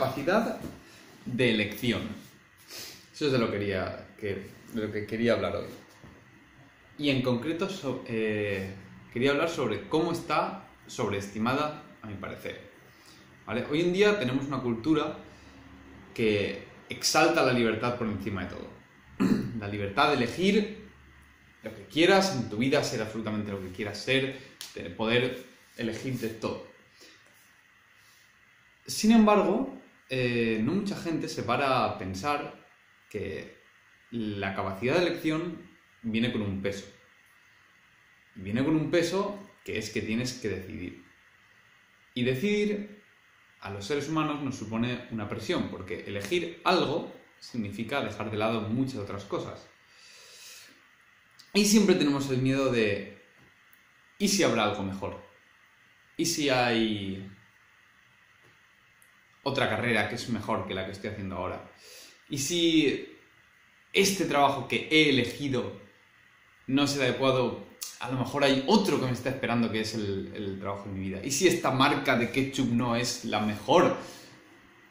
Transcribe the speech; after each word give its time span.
capacidad 0.00 0.58
de 1.26 1.50
elección. 1.50 2.00
Eso 3.12 3.26
es 3.26 3.32
de 3.32 3.38
lo, 3.38 3.50
quería, 3.50 4.08
que, 4.18 4.46
de 4.72 4.86
lo 4.86 4.90
que 4.90 5.06
quería 5.06 5.34
hablar 5.34 5.56
hoy. 5.56 5.66
Y 6.98 7.10
en 7.10 7.20
concreto 7.20 7.68
eh, 8.06 8.72
quería 9.12 9.32
hablar 9.32 9.50
sobre 9.50 9.88
cómo 9.88 10.12
está 10.12 10.64
sobreestimada, 10.86 11.82
a 12.02 12.06
mi 12.06 12.14
parecer. 12.14 12.70
Hoy 13.70 13.80
en 13.82 13.92
día 13.92 14.18
tenemos 14.18 14.46
una 14.46 14.60
cultura 14.60 15.18
que 16.14 16.64
exalta 16.88 17.44
la 17.44 17.52
libertad 17.52 17.96
por 17.96 18.06
encima 18.06 18.44
de 18.44 18.48
todo. 18.48 18.68
La 19.58 19.68
libertad 19.68 20.08
de 20.08 20.14
elegir 20.14 20.88
lo 21.62 21.74
que 21.74 21.84
quieras 21.84 22.34
en 22.36 22.48
tu 22.48 22.56
vida, 22.56 22.82
ser 22.82 23.02
absolutamente 23.02 23.50
lo 23.50 23.60
que 23.60 23.70
quieras 23.70 23.98
ser, 23.98 24.38
de 24.74 24.88
poder 24.88 25.44
elegir 25.76 26.18
de 26.18 26.28
todo. 26.28 26.66
Sin 28.86 29.12
embargo, 29.12 29.79
eh, 30.10 30.60
no 30.62 30.72
mucha 30.74 30.96
gente 30.96 31.28
se 31.28 31.44
para 31.44 31.84
a 31.84 31.96
pensar 31.96 32.66
que 33.08 33.56
la 34.10 34.56
capacidad 34.56 34.96
de 34.96 35.06
elección 35.06 35.70
viene 36.02 36.32
con 36.32 36.42
un 36.42 36.60
peso. 36.60 36.86
Viene 38.34 38.64
con 38.64 38.74
un 38.74 38.90
peso 38.90 39.38
que 39.64 39.78
es 39.78 39.90
que 39.90 40.02
tienes 40.02 40.32
que 40.34 40.48
decidir. 40.48 41.04
Y 42.14 42.24
decidir 42.24 43.02
a 43.60 43.70
los 43.70 43.86
seres 43.86 44.08
humanos 44.08 44.42
nos 44.42 44.56
supone 44.56 45.06
una 45.12 45.28
presión, 45.28 45.68
porque 45.70 46.04
elegir 46.06 46.60
algo 46.64 47.14
significa 47.38 48.00
dejar 48.00 48.32
de 48.32 48.36
lado 48.36 48.62
muchas 48.62 48.96
otras 48.96 49.24
cosas. 49.24 49.68
Y 51.54 51.64
siempre 51.66 51.94
tenemos 51.94 52.28
el 52.30 52.38
miedo 52.38 52.72
de, 52.72 53.22
¿y 54.18 54.26
si 54.26 54.42
habrá 54.42 54.64
algo 54.64 54.82
mejor? 54.82 55.20
¿Y 56.16 56.26
si 56.26 56.48
hay 56.48 57.30
otra 59.42 59.68
carrera 59.68 60.08
que 60.08 60.16
es 60.16 60.28
mejor 60.28 60.66
que 60.66 60.74
la 60.74 60.86
que 60.86 60.92
estoy 60.92 61.10
haciendo 61.10 61.36
ahora? 61.36 61.70
¿Y 62.28 62.38
si 62.38 63.16
este 63.92 64.24
trabajo 64.24 64.68
que 64.68 64.88
he 64.90 65.10
elegido 65.10 65.72
no 66.66 66.84
es 66.84 66.94
el 66.96 67.02
adecuado? 67.02 67.66
A 68.00 68.10
lo 68.10 68.18
mejor 68.18 68.44
hay 68.44 68.64
otro 68.66 68.98
que 68.98 69.06
me 69.06 69.12
está 69.12 69.30
esperando 69.30 69.70
que 69.70 69.80
es 69.80 69.94
el, 69.94 70.58
trabajo 70.60 70.88
de 70.88 70.94
mi 70.94 71.08
vida. 71.08 71.20
¿Y 71.24 71.30
si 71.30 71.48
esta 71.48 71.70
marca 71.70 72.16
de 72.16 72.30
ketchup 72.30 72.70
no 72.72 72.96
es 72.96 73.24
la 73.24 73.40
mejor? 73.40 73.96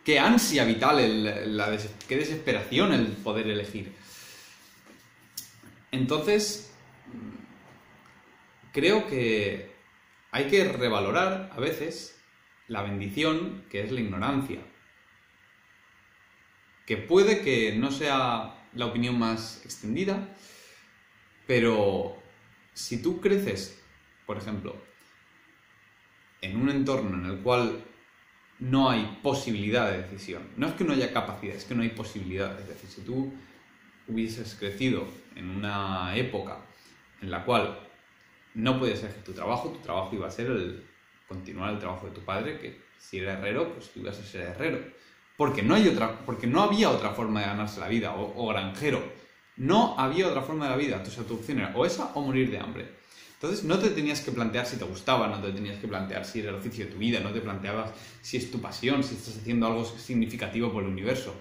Qué 0.03 0.19
ansia 0.19 0.63
vital, 0.65 1.57
la 1.57 1.77
qué 2.07 2.17
desesperación 2.17 2.93
el 2.93 3.07
poder 3.07 3.47
elegir. 3.47 3.93
Entonces, 5.91 6.71
creo 8.71 9.07
que 9.07 9.71
hay 10.31 10.45
que 10.45 10.63
revalorar 10.65 11.49
a 11.51 11.59
veces 11.59 12.18
la 12.69 12.83
bendición 12.83 13.65
que 13.69 13.83
es 13.83 13.91
la 13.91 13.99
ignorancia. 13.99 14.59
Que 16.85 16.97
puede 16.97 17.41
que 17.41 17.75
no 17.75 17.91
sea 17.91 18.55
la 18.73 18.85
opinión 18.85 19.19
más 19.19 19.63
extendida, 19.65 20.29
pero 21.45 22.15
si 22.73 23.01
tú 23.01 23.19
creces, 23.19 23.81
por 24.25 24.37
ejemplo, 24.37 24.75
en 26.41 26.61
un 26.61 26.69
entorno 26.69 27.17
en 27.17 27.25
el 27.25 27.39
cual 27.39 27.83
no 28.59 28.89
hay 28.89 29.19
posibilidad 29.21 29.91
de 29.91 30.03
decisión, 30.03 30.43
no 30.55 30.67
es 30.67 30.73
que 30.73 30.83
no 30.83 30.93
haya 30.93 31.11
capacidad, 31.11 31.55
es 31.55 31.65
que 31.65 31.75
no 31.75 31.81
hay 31.81 31.89
posibilidad. 31.89 32.59
Es 32.59 32.67
decir, 32.67 32.89
si 32.89 33.01
tú 33.01 33.33
hubieses 34.07 34.55
crecido 34.55 35.07
en 35.35 35.49
una 35.49 36.15
época 36.15 36.59
en 37.21 37.31
la 37.31 37.43
cual 37.45 37.79
no 38.53 38.79
podías 38.79 39.03
hacer 39.03 39.23
tu 39.23 39.33
trabajo, 39.33 39.69
tu 39.69 39.79
trabajo 39.79 40.15
iba 40.15 40.27
a 40.27 40.31
ser 40.31 40.47
el 40.47 40.83
continuar 41.29 41.71
el 41.71 41.79
trabajo 41.79 42.07
de 42.07 42.11
tu 42.11 42.21
padre, 42.21 42.59
que 42.59 42.81
si 42.97 43.19
era 43.19 43.33
herrero, 43.33 43.73
pues 43.73 43.91
tú 43.91 44.01
ibas 44.01 44.19
a 44.19 44.23
ser 44.23 44.41
herrero. 44.41 44.79
Porque 45.37 45.63
no, 45.63 45.75
hay 45.75 45.87
otra, 45.87 46.25
porque 46.25 46.47
no 46.47 46.61
había 46.61 46.89
otra 46.89 47.11
forma 47.11 47.39
de 47.39 47.45
ganarse 47.45 47.79
la 47.79 47.87
vida, 47.87 48.13
o, 48.13 48.47
granjero. 48.47 49.01
No 49.55 49.97
había 49.97 50.27
otra 50.27 50.41
forma 50.41 50.65
de 50.65 50.71
la 50.71 50.77
vida. 50.77 50.97
Entonces 50.97 51.25
tu 51.25 51.35
opción 51.35 51.59
era 51.59 51.71
o 51.75 51.85
esa 51.85 52.11
o 52.15 52.21
morir 52.21 52.51
de 52.51 52.59
hambre. 52.59 52.89
Entonces 53.35 53.63
no 53.63 53.79
te 53.79 53.89
tenías 53.91 54.19
que 54.19 54.33
plantear 54.33 54.65
si 54.65 54.75
te 54.75 54.83
gustaba, 54.83 55.27
no 55.27 55.39
te 55.39 55.53
tenías 55.53 55.79
que 55.79 55.87
plantear 55.87 56.25
si 56.25 56.41
era 56.41 56.49
el 56.49 56.55
oficio 56.55 56.85
de 56.85 56.91
tu 56.91 56.97
vida, 56.97 57.21
no 57.21 57.31
te 57.31 57.39
planteabas 57.39 57.91
si 58.21 58.35
es 58.35 58.51
tu 58.51 58.59
pasión, 58.59 59.01
si 59.01 59.15
estás 59.15 59.37
haciendo 59.37 59.65
algo 59.67 59.85
significativo 59.85 60.73
por 60.73 60.83
el 60.83 60.89
universo. 60.89 61.33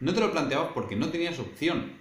No 0.00 0.14
te 0.14 0.20
lo 0.20 0.32
planteabas 0.32 0.70
porque 0.72 0.96
no 0.96 1.10
tenías 1.10 1.38
opción. 1.38 1.92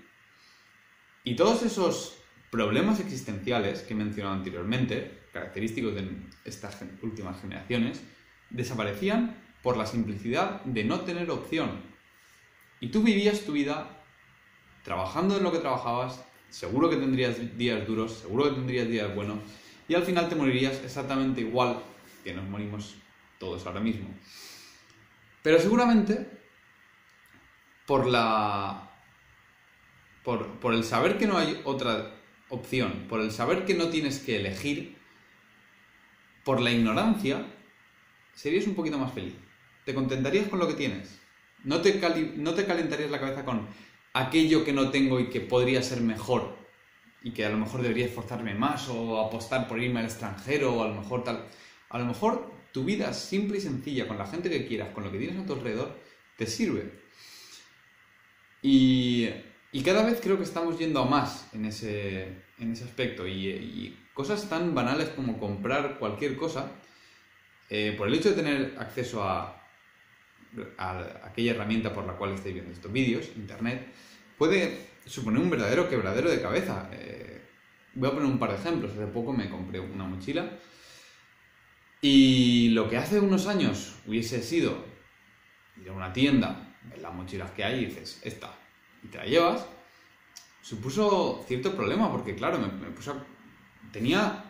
Y 1.25 1.35
todos 1.35 1.63
esos 1.63 2.20
problemas 2.51 2.99
existenciales 2.99 3.81
que 3.81 3.93
he 3.93 3.97
mencionado 3.97 4.35
anteriormente, 4.35 5.19
característicos 5.33 5.95
de 5.95 6.07
estas 6.45 6.77
últimas 7.01 7.41
generaciones, 7.41 8.03
desaparecían 8.49 9.41
por 9.63 9.77
la 9.77 9.85
simplicidad 9.85 10.61
de 10.65 10.83
no 10.83 11.01
tener 11.01 11.31
opción. 11.31 11.81
Y 12.81 12.89
tú 12.89 13.01
vivías 13.01 13.41
tu 13.41 13.53
vida 13.53 14.03
trabajando 14.83 15.37
en 15.37 15.43
lo 15.43 15.51
que 15.51 15.59
trabajabas, 15.59 16.23
seguro 16.49 16.89
que 16.89 16.97
tendrías 16.97 17.57
días 17.57 17.87
duros, 17.87 18.19
seguro 18.19 18.45
que 18.45 18.55
tendrías 18.55 18.87
días 18.87 19.15
buenos, 19.15 19.39
y 19.87 19.95
al 19.95 20.03
final 20.03 20.27
te 20.27 20.35
morirías 20.35 20.81
exactamente 20.83 21.41
igual 21.41 21.81
que 22.23 22.33
nos 22.33 22.47
morimos 22.49 22.95
todos 23.39 23.65
ahora 23.65 23.79
mismo. 23.79 24.09
Pero 25.41 25.59
seguramente, 25.59 26.27
por 27.85 28.07
la 28.07 28.91
por, 30.23 30.73
el 30.73 30.83
saber 30.83 31.17
que 31.17 31.27
no 31.27 31.37
hay 31.37 31.59
otra 31.63 32.11
opción, 32.51 33.07
por 33.09 33.21
el 33.21 33.31
saber 33.31 33.65
que 33.65 33.73
no 33.73 33.89
tienes 33.89 34.19
que 34.19 34.37
elegir, 34.37 34.97
por 36.43 36.61
la 36.61 36.71
ignorancia, 36.71 37.45
serías 38.35 38.67
un 38.67 38.75
poquito 38.75 38.97
más 38.97 39.13
feliz. 39.13 39.33
Te 39.85 39.93
contentarías 39.93 40.47
con 40.47 40.59
lo 40.59 40.67
que 40.67 40.75
tienes. 40.75 41.19
No 41.63 41.81
te, 41.81 41.99
no 42.37 42.53
te 42.53 42.65
calentarías 42.65 43.11
la 43.11 43.19
cabeza 43.19 43.45
con 43.45 43.67
aquello 44.13 44.63
que 44.63 44.73
no 44.73 44.89
tengo 44.89 45.19
y 45.19 45.29
que 45.29 45.41
podría 45.41 45.81
ser 45.81 46.01
mejor 46.01 46.57
y 47.23 47.31
que 47.31 47.45
a 47.45 47.49
lo 47.49 47.57
mejor 47.57 47.81
debería 47.81 48.05
esforzarme 48.05 48.53
más 48.55 48.89
o 48.89 49.19
apostar 49.19 49.67
por 49.67 49.81
irme 49.81 49.99
al 49.99 50.05
extranjero 50.05 50.73
o 50.73 50.83
a 50.83 50.87
lo 50.87 50.95
mejor 50.95 51.23
tal. 51.23 51.45
A 51.89 51.99
lo 51.99 52.05
mejor 52.05 52.51
tu 52.71 52.83
vida 52.83 53.13
simple 53.13 53.57
y 53.57 53.61
sencilla, 53.61 54.07
con 54.07 54.17
la 54.17 54.25
gente 54.25 54.49
que 54.49 54.65
quieras, 54.65 54.89
con 54.89 55.03
lo 55.03 55.11
que 55.11 55.19
tienes 55.19 55.39
a 55.39 55.45
tu 55.45 55.53
alrededor, 55.53 55.99
te 56.37 56.47
sirve. 56.47 56.91
Y 58.63 59.29
y 59.71 59.83
cada 59.83 60.03
vez 60.03 60.19
creo 60.21 60.37
que 60.37 60.43
estamos 60.43 60.77
yendo 60.77 60.99
a 61.01 61.05
más 61.05 61.47
en 61.53 61.65
ese, 61.65 62.27
en 62.59 62.71
ese 62.71 62.83
aspecto. 62.83 63.27
Y, 63.27 63.97
cosas 64.13 64.49
tan 64.49 64.75
banales 64.75 65.09
como 65.09 65.39
comprar 65.39 65.97
cualquier 65.97 66.35
cosa, 66.35 66.69
eh, 67.69 67.95
por 67.97 68.07
el 68.07 68.13
hecho 68.13 68.29
de 68.29 68.35
tener 68.35 68.75
acceso 68.77 69.23
a, 69.23 69.57
aquella 71.23 71.53
herramienta 71.53 71.93
por 71.93 72.05
la 72.05 72.13
cual 72.13 72.33
estáis 72.33 72.53
viendo 72.53 72.73
estos 72.73 72.91
vídeos, 72.91 73.29
Internet, 73.37 73.87
puede 74.37 74.89
suponer 75.05 75.41
un 75.41 75.49
verdadero 75.49 75.89
quebradero 75.89 76.29
de 76.29 76.41
cabeza. 76.41 76.89
Eh, 76.91 77.41
voy 77.95 78.09
a 78.09 78.13
poner 78.13 78.27
un 78.27 78.37
par 78.37 78.51
de 78.51 78.57
ejemplos. 78.57 78.91
Hace 78.91 79.07
poco 79.07 79.31
me 79.31 79.49
compré 79.49 79.79
una 79.79 80.03
mochila 80.03 80.51
y 82.01 82.69
lo 82.69 82.89
que 82.89 82.97
hace 82.97 83.19
unos 83.19 83.45
años 83.45 83.95
hubiese 84.07 84.41
sido 84.41 84.83
ir 85.79 85.89
a 85.89 85.93
una 85.93 86.11
tienda, 86.11 86.75
ver 86.83 86.99
las 86.99 87.13
mochilas 87.13 87.51
que 87.51 87.63
hay 87.63 87.83
y 87.83 87.85
dices, 87.85 88.19
esta, 88.23 88.51
y 89.03 89.07
te 89.07 89.17
la 89.17 89.25
llevas, 89.25 89.65
supuso 90.61 91.43
cierto 91.47 91.75
problema 91.75 92.11
porque, 92.11 92.35
claro, 92.35 92.59
me, 92.59 92.67
tenía 93.91 94.45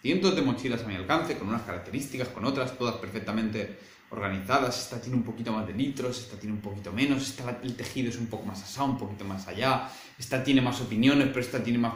cientos 0.00 0.34
de 0.34 0.42
mochilas 0.42 0.82
a 0.82 0.86
mi 0.86 0.96
alcance, 0.96 1.38
con 1.38 1.48
unas 1.48 1.62
características, 1.62 2.28
con 2.28 2.44
otras, 2.44 2.76
todas 2.76 2.96
perfectamente 2.96 3.78
organizadas. 4.10 4.78
Esta 4.78 5.00
tiene 5.00 5.16
un 5.16 5.22
poquito 5.22 5.52
más 5.52 5.66
de 5.66 5.72
litros, 5.72 6.18
esta 6.18 6.36
tiene 6.36 6.54
un 6.54 6.60
poquito 6.60 6.92
menos, 6.92 7.22
esta, 7.22 7.60
el 7.62 7.74
tejido 7.74 8.10
es 8.10 8.18
un 8.18 8.26
poco 8.26 8.44
más 8.44 8.62
asado, 8.62 8.90
un 8.90 8.98
poquito 8.98 9.24
más 9.24 9.48
allá, 9.48 9.88
esta 10.18 10.44
tiene 10.44 10.60
más 10.60 10.80
opiniones, 10.80 11.28
pero 11.28 11.40
esta 11.40 11.62
tiene 11.62 11.78
más 11.78 11.94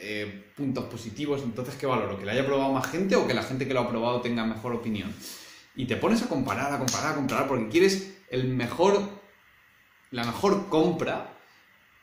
eh, 0.00 0.50
puntos 0.56 0.84
positivos. 0.86 1.42
Entonces, 1.42 1.76
¿qué 1.76 1.86
valoro? 1.86 2.18
¿Que 2.18 2.24
la 2.24 2.32
haya 2.32 2.44
probado 2.44 2.72
más 2.72 2.90
gente 2.90 3.14
o 3.16 3.26
que 3.26 3.34
la 3.34 3.42
gente 3.42 3.68
que 3.68 3.74
lo 3.74 3.80
ha 3.80 3.88
probado 3.88 4.20
tenga 4.20 4.44
mejor 4.44 4.74
opinión? 4.74 5.14
Y 5.76 5.86
te 5.86 5.96
pones 5.96 6.22
a 6.22 6.28
comparar, 6.28 6.72
a 6.72 6.78
comparar, 6.78 7.12
a 7.12 7.14
comparar, 7.14 7.48
porque 7.48 7.68
quieres 7.68 8.18
el 8.28 8.48
mejor 8.48 9.21
la 10.12 10.24
mejor 10.24 10.68
compra 10.68 11.34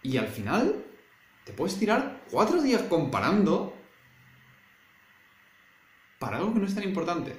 y 0.04 0.18
al 0.18 0.28
final 0.28 0.84
te 1.46 1.54
puedes 1.54 1.78
tirar 1.80 2.24
cuatro 2.30 2.62
días 2.62 2.82
comparando 2.84 3.76
para 6.18 6.38
algo 6.38 6.54
que 6.54 6.60
no 6.60 6.68
es 6.68 6.76
tan 6.76 6.84
importante. 6.84 7.34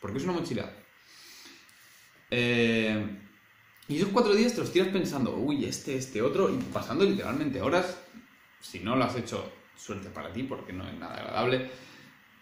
Porque 0.00 0.18
es 0.18 0.24
una 0.24 0.32
mochila. 0.32 0.70
Eh, 2.30 3.20
y 3.88 3.96
esos 3.96 4.08
cuatro 4.08 4.34
días 4.34 4.54
te 4.54 4.60
los 4.60 4.72
tiras 4.72 4.88
pensando, 4.88 5.34
uy, 5.36 5.64
este, 5.64 5.96
este, 5.96 6.22
otro, 6.22 6.48
y 6.50 6.56
pasando 6.72 7.04
literalmente 7.04 7.60
horas, 7.60 7.98
si 8.60 8.80
no 8.80 8.96
lo 8.96 9.04
has 9.04 9.16
hecho, 9.16 9.52
suerte 9.76 10.08
para 10.08 10.32
ti, 10.32 10.44
porque 10.44 10.72
no 10.72 10.86
es 10.88 10.94
nada 10.94 11.16
agradable. 11.16 11.70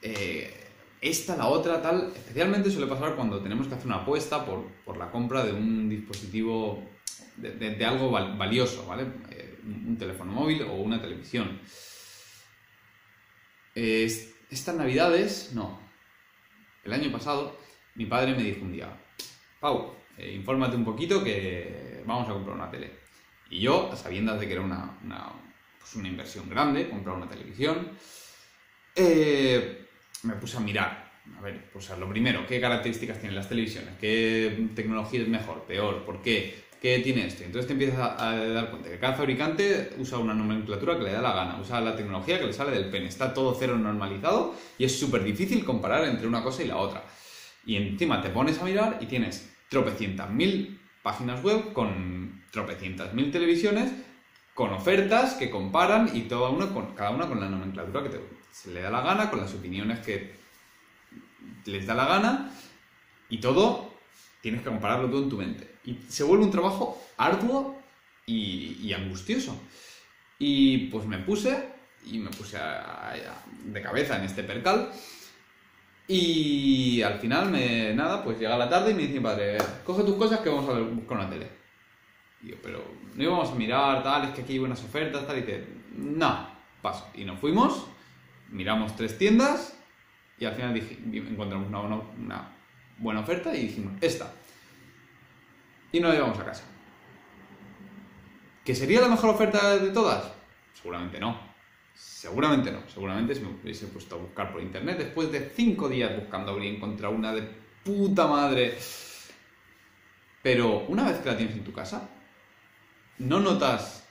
Eh, 0.03 0.69
esta, 1.01 1.37
la 1.37 1.49
otra, 1.49 1.83
tal. 1.83 2.13
Especialmente 2.15 2.71
suele 2.71 2.87
pasar 2.87 3.17
cuando 3.17 3.41
tenemos 3.43 3.67
que 3.67 3.75
hacer 3.75 3.87
una 3.87 3.97
apuesta 3.97 4.45
por, 4.45 4.65
por 4.85 4.97
la 4.97 5.11
compra 5.11 5.45
de 5.45 5.53
un 5.53 5.89
dispositivo 5.89 6.89
de, 7.37 7.85
algo 7.85 8.11
valioso, 8.11 8.87
¿vale? 8.87 9.07
Eh, 9.31 9.59
un 9.65 9.97
teléfono 9.99 10.33
móvil 10.33 10.63
o 10.63 10.75
una 10.75 11.01
televisión. 11.01 11.61
estas 13.75 14.75
navidades, 14.75 15.53
no. 15.55 15.81
El 16.85 16.93
año 16.93 17.13
pasado, 17.13 17.57
mi 17.95 18.07
padre 18.07 18.35
me 18.35 18.43
dijo 18.43 18.63
un 18.63 18.73
día, 18.73 18.89
Pau, 19.61 19.95
eh, 20.19 20.35
infórmate 20.35 20.77
un 20.77 20.85
poquito 20.85 21.23
que 21.23 22.03
vamos 22.05 22.29
a 22.29 22.33
comprar 22.33 22.57
una 22.57 22.71
tele. 22.71 22.91
Y 23.51 23.61
yo, 23.61 23.95
sabiendo 23.95 24.37
de 24.37 24.47
que 24.47 24.55
era 24.55 24.63
una, 24.63 24.99
pues 25.79 25.95
una, 25.95 26.09
inversión 26.09 26.49
grande, 26.51 26.89
comprar 26.89 27.17
una 27.17 27.29
televisión, 27.29 27.91
eh, 28.97 29.87
me 30.25 30.35
puse 30.35 30.57
a 30.57 30.61
mirar. 30.61 31.13
A 31.39 31.41
ver, 31.41 31.71
pues 31.73 31.89
lo 31.91 32.09
primero, 32.09 32.45
¿qué 32.47 32.61
características 32.61 33.19
tienen 33.19 33.37
las 33.37 33.49
televisiones? 33.49 33.95
¿Qué 34.01 34.69
tecnología 34.75 35.21
es 35.21 35.29
mejor, 35.29 35.63
peor? 35.65 36.05
¿Por 36.05 36.21
qué? 36.23 36.62
¿Qué 36.83 36.99
tiene 36.99 37.29
esto? 37.29 37.45
Entonces 37.45 37.69
te 37.69 37.75
empiezas 37.75 38.21
a, 38.21 38.35
dar 38.35 38.69
cuenta 38.69 38.91
que 38.91 38.99
cada 38.99 39.15
fabricante 39.15 39.91
usa 39.99 40.19
una 40.19 40.35
nomenclatura 40.35 40.99
que 40.99 41.05
le 41.05 41.13
da 41.13 41.23
la 41.23 41.33
gana, 41.33 41.61
usa 41.61 41.81
la 41.81 41.95
tecnología 41.95 42.41
que 42.41 42.47
le 42.47 42.53
sale 42.53 42.73
del 42.73 42.91
pen, 42.91 43.05
está 43.05 43.33
todo 43.33 43.55
cero 43.57 43.79
normalizado 43.79 44.57
y 44.79 44.85
es 44.85 44.99
súper 44.99 45.23
difícil 45.23 45.65
comparar 45.65 46.05
entre 46.07 46.27
una 46.27 46.43
cosa 46.43 46.65
y 46.65 46.67
la 46.67 46.79
otra. 46.79 47.05
Y 47.65 47.77
encima 47.77 48.21
te 48.21 48.31
pones 48.31 48.59
a 48.61 48.65
mirar 48.65 48.99
y 49.01 49.07
tienes 49.07 49.49
tropecientas 49.69 50.29
mil 50.31 50.81
páginas 51.05 51.41
web 51.45 51.73
con 51.73 52.43
tropecientas 52.51 53.15
mil 53.15 53.31
televisiones 53.31 53.93
con 54.53 54.73
ofertas 54.73 55.35
que 55.35 55.51
comparan 55.51 56.11
y 56.13 56.23
cada 56.23 56.49
una 56.51 56.67
con 56.67 57.41
la 57.41 57.49
nomenclatura 57.49 58.03
que 58.03 58.21
se 58.51 58.73
le 58.73 58.81
da 58.81 58.91
la 58.91 59.03
gana, 59.03 59.31
con 59.31 59.41
las 59.41 59.55
opiniones 59.55 60.01
que 60.01 60.33
les 61.65 61.87
da 61.87 61.95
la 61.95 62.07
gana 62.07 62.53
y 63.29 63.39
todo 63.39 63.92
tienes 64.43 64.61
que 64.61 64.69
compararlo 64.69 65.09
todo 65.09 65.23
en 65.23 65.31
tu 65.31 65.39
mente. 65.39 65.77
Y 65.85 65.99
se 66.09 66.25
vuelve 66.25 66.45
un 66.45 66.51
trabajo 66.51 67.01
arduo 67.17 67.81
y, 68.27 68.93
angustioso. 68.93 69.59
Y 70.39 70.89
pues 70.89 71.07
me 71.07 71.19
puse, 71.19 71.69
y 72.05 72.19
me 72.19 72.31
puse 72.31 72.59
de 73.65 73.83
cabeza 73.83 74.19
en 74.19 74.25
este 74.25 74.43
percal. 74.43 74.91
Y 76.09 77.01
al 77.03 77.19
final, 77.21 77.51
me, 77.51 77.95
nada, 77.95 78.23
pues 78.23 78.39
llega 78.39 78.59
la 78.59 78.69
tarde 78.69 78.91
y 78.91 78.95
me 78.95 79.03
dice 79.03 79.15
mi 79.15 79.21
padre, 79.21 79.57
coge 79.85 80.03
tus 80.03 80.17
cosas 80.17 80.41
que 80.41 80.51
vamos 80.51 80.69
a 80.69 80.75
ver 80.75 81.07
con 81.07 81.19
la 81.19 81.31
tele. 81.31 81.49
Y 82.43 82.49
yo, 82.49 82.57
pero 82.61 82.85
no 83.15 83.23
íbamos 83.23 83.51
a 83.51 83.55
mirar, 83.55 84.03
tal, 84.03 84.25
es 84.25 84.31
que 84.35 84.43
aquí 84.43 84.55
hay 84.55 84.59
buenas 84.59 84.83
ofertas, 84.83 85.27
tal, 85.27 85.39
y 85.39 85.43
dice, 85.43 85.65
no, 85.97 86.49
paso. 86.83 87.09
Y 87.15 87.25
nos 87.25 87.39
fuimos, 87.39 87.87
miramos 88.51 88.97
tres 88.97 89.17
tiendas 89.17 89.79
y 90.39 90.45
al 90.45 90.55
final 90.55 90.75
dije, 90.75 90.99
encontramos 91.13 91.69
una, 91.69 91.81
una 91.81 92.57
buena 92.99 93.21
oferta 93.21 93.55
y 93.55 93.63
dijimos, 93.67 93.93
esta 94.01 94.33
y 95.93 96.01
nos 96.01 96.15
llevamos 96.15 96.39
a 96.39 96.45
casa. 96.45 96.65
¿Que 98.65 98.75
sería 98.75 99.01
la 99.01 99.09
mejor 99.09 99.31
oferta 99.31 99.77
de 99.77 99.91
todas? 99.91 100.33
Seguramente 100.73 101.21
no. 101.21 101.39
Seguramente 101.95 102.73
no. 102.73 102.89
Seguramente 102.89 103.35
si 103.35 103.43
me 103.43 103.49
hubiese 103.49 103.87
puesto 103.89 104.17
a 104.17 104.19
buscar 104.19 104.53
por 104.53 104.63
internet 104.63 104.99
después 104.99 105.31
de 105.31 105.51
cinco 105.51 105.89
días 105.89 106.17
buscando 106.17 106.53
habría 106.53 106.71
encontrado 106.71 107.15
una 107.15 107.33
de 107.33 107.43
puta 107.85 108.27
madre. 108.27 108.79
Pero 110.43 110.87
una 110.89 111.05
vez 111.05 111.19
que 111.19 111.29
la 111.29 111.37
tienes 111.37 111.57
en 111.57 111.65
tu 111.65 111.73
casa, 111.73 112.09
no 113.19 113.39
notas, 113.39 114.02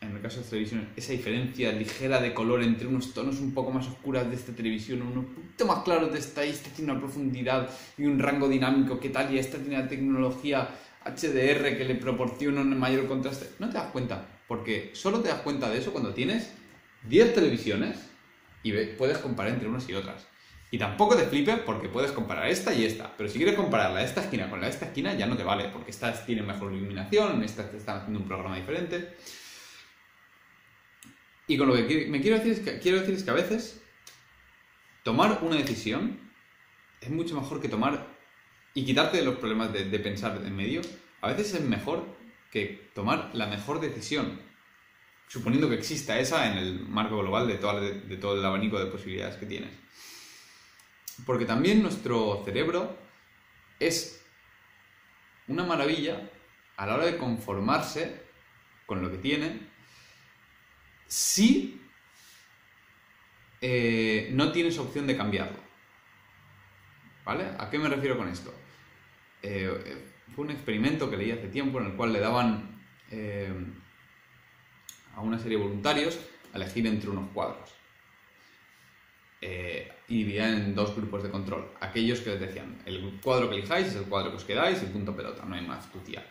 en 0.00 0.14
el 0.14 0.22
caso 0.22 0.36
de 0.36 0.42
esta 0.42 0.50
televisión, 0.50 0.88
esa 0.96 1.12
diferencia 1.12 1.72
ligera 1.72 2.20
de 2.20 2.32
color 2.32 2.62
entre 2.62 2.86
unos 2.86 3.12
tonos 3.12 3.40
un 3.40 3.52
poco 3.52 3.70
más 3.70 3.86
oscuros 3.86 4.28
de 4.28 4.36
esta 4.36 4.52
televisión, 4.52 5.02
unos 5.02 5.16
un 5.16 5.34
poquito 5.34 5.66
más 5.66 5.82
claros 5.82 6.12
de 6.12 6.18
esta, 6.18 6.44
y 6.44 6.50
esta 6.50 6.70
tiene 6.70 6.92
una 6.92 7.00
profundidad 7.00 7.68
y 7.96 8.04
un 8.04 8.18
rango 8.18 8.48
dinámico 8.48 9.00
que 9.00 9.10
tal, 9.10 9.34
y 9.34 9.38
esta 9.38 9.58
tiene 9.58 9.78
la 9.78 9.88
tecnología 9.88 10.68
HDR 11.04 11.76
que 11.76 11.84
le 11.86 11.94
proporciona 11.96 12.60
un 12.60 12.78
mayor 12.78 13.06
contraste. 13.06 13.50
No 13.58 13.68
te 13.68 13.74
das 13.74 13.90
cuenta, 13.90 14.26
porque 14.46 14.90
solo 14.94 15.20
te 15.20 15.28
das 15.28 15.40
cuenta 15.40 15.68
de 15.68 15.78
eso 15.78 15.92
cuando 15.92 16.14
tienes 16.14 16.52
10 17.08 17.34
televisiones 17.34 17.98
y 18.62 18.72
puedes 18.72 19.18
comparar 19.18 19.52
entre 19.52 19.68
unas 19.68 19.88
y 19.88 19.94
otras. 19.94 20.26
Y 20.70 20.78
tampoco 20.78 21.16
te 21.16 21.24
flipes 21.24 21.60
porque 21.60 21.88
puedes 21.88 22.12
comparar 22.12 22.48
esta 22.48 22.74
y 22.74 22.84
esta. 22.84 23.10
Pero 23.16 23.30
si 23.30 23.38
quieres 23.38 23.54
comparar 23.54 23.92
la 23.92 24.00
de 24.00 24.04
esta 24.04 24.20
esquina 24.20 24.50
con 24.50 24.60
la 24.60 24.66
de 24.66 24.72
esta 24.72 24.86
esquina 24.86 25.14
ya 25.14 25.26
no 25.26 25.36
te 25.36 25.42
vale, 25.42 25.70
porque 25.72 25.90
estas 25.90 26.26
tienen 26.26 26.46
mejor 26.46 26.72
iluminación, 26.72 27.42
estas 27.42 27.70
te 27.70 27.78
están 27.78 27.98
haciendo 27.98 28.20
un 28.20 28.26
programa 28.26 28.56
diferente. 28.56 29.14
Y 31.48 31.56
con 31.56 31.66
lo 31.66 31.74
que 31.74 32.06
me 32.08 32.20
quiero 32.20 32.36
decir 32.36 32.52
es 32.52 32.60
que, 32.60 32.78
quiero 32.78 33.00
decir 33.00 33.14
es 33.14 33.24
que 33.24 33.30
a 33.30 33.34
veces 33.34 33.80
tomar 35.02 35.40
una 35.42 35.56
decisión 35.56 36.20
es 37.00 37.08
mucho 37.08 37.34
mejor 37.34 37.60
que 37.60 37.70
tomar 37.70 38.06
y 38.74 38.84
quitarte 38.84 39.16
de 39.16 39.24
los 39.24 39.36
problemas 39.36 39.72
de, 39.72 39.98
pensar 39.98 40.40
en 40.44 40.54
medio, 40.54 40.82
a 41.22 41.28
veces 41.28 41.54
es 41.54 41.62
mejor 41.62 42.04
que 42.50 42.90
tomar 42.94 43.30
la 43.32 43.46
mejor 43.46 43.80
decisión, 43.80 44.38
suponiendo 45.26 45.70
que 45.70 45.76
exista 45.76 46.18
esa 46.18 46.52
en 46.52 46.58
el 46.58 46.80
marco 46.80 47.18
global 47.18 47.48
de 47.48 47.54
todo, 47.54 47.80
de, 47.80 48.16
todo 48.18 48.38
el 48.38 48.44
abanico 48.44 48.78
de 48.78 48.86
posibilidades 48.86 49.36
que 49.36 49.46
tienes. 49.46 49.70
Porque 51.24 51.46
también 51.46 51.82
nuestro 51.82 52.42
cerebro 52.44 52.94
es 53.80 54.22
una 55.48 55.64
maravilla 55.64 56.30
a 56.76 56.86
la 56.86 56.94
hora 56.96 57.06
de 57.06 57.16
conformarse 57.16 58.20
con 58.86 59.02
lo 59.02 59.10
que 59.10 59.18
tiene 59.18 59.67
si 61.08 61.80
eh, 63.60 64.30
no 64.32 64.52
tienes 64.52 64.78
opción 64.78 65.06
de 65.08 65.16
cambiarlo. 65.16 65.58
¿Vale? 67.24 67.46
¿A 67.58 67.68
qué 67.68 67.78
me 67.78 67.88
refiero 67.88 68.16
con 68.16 68.28
esto? 68.28 68.54
Eh, 69.42 70.04
fue 70.34 70.44
un 70.44 70.50
experimento 70.50 71.10
que 71.10 71.16
leí 71.16 71.30
hace 71.30 71.48
tiempo 71.48 71.80
en 71.80 71.86
el 71.86 71.92
cual 71.94 72.12
le 72.12 72.20
daban 72.20 72.80
eh, 73.10 73.52
a 75.14 75.20
una 75.20 75.38
serie 75.38 75.58
de 75.58 75.64
voluntarios 75.64 76.18
a 76.52 76.56
elegir 76.56 76.86
entre 76.86 77.10
unos 77.10 77.30
cuadros. 77.30 77.74
Eh, 79.40 79.92
y 80.08 80.18
dividían 80.18 80.54
en 80.54 80.74
dos 80.74 80.96
grupos 80.96 81.22
de 81.22 81.30
control. 81.30 81.70
Aquellos 81.80 82.20
que 82.20 82.30
les 82.30 82.40
decían, 82.40 82.82
el 82.86 83.20
cuadro 83.22 83.48
que 83.48 83.56
elijáis 83.56 83.88
es 83.88 83.96
el 83.96 84.04
cuadro 84.04 84.30
que 84.30 84.36
os 84.36 84.44
quedáis 84.44 84.82
y 84.82 84.86
punto 84.86 85.14
pelota, 85.14 85.44
no 85.44 85.54
hay 85.54 85.66
más 85.66 85.90
tutia. 85.92 86.26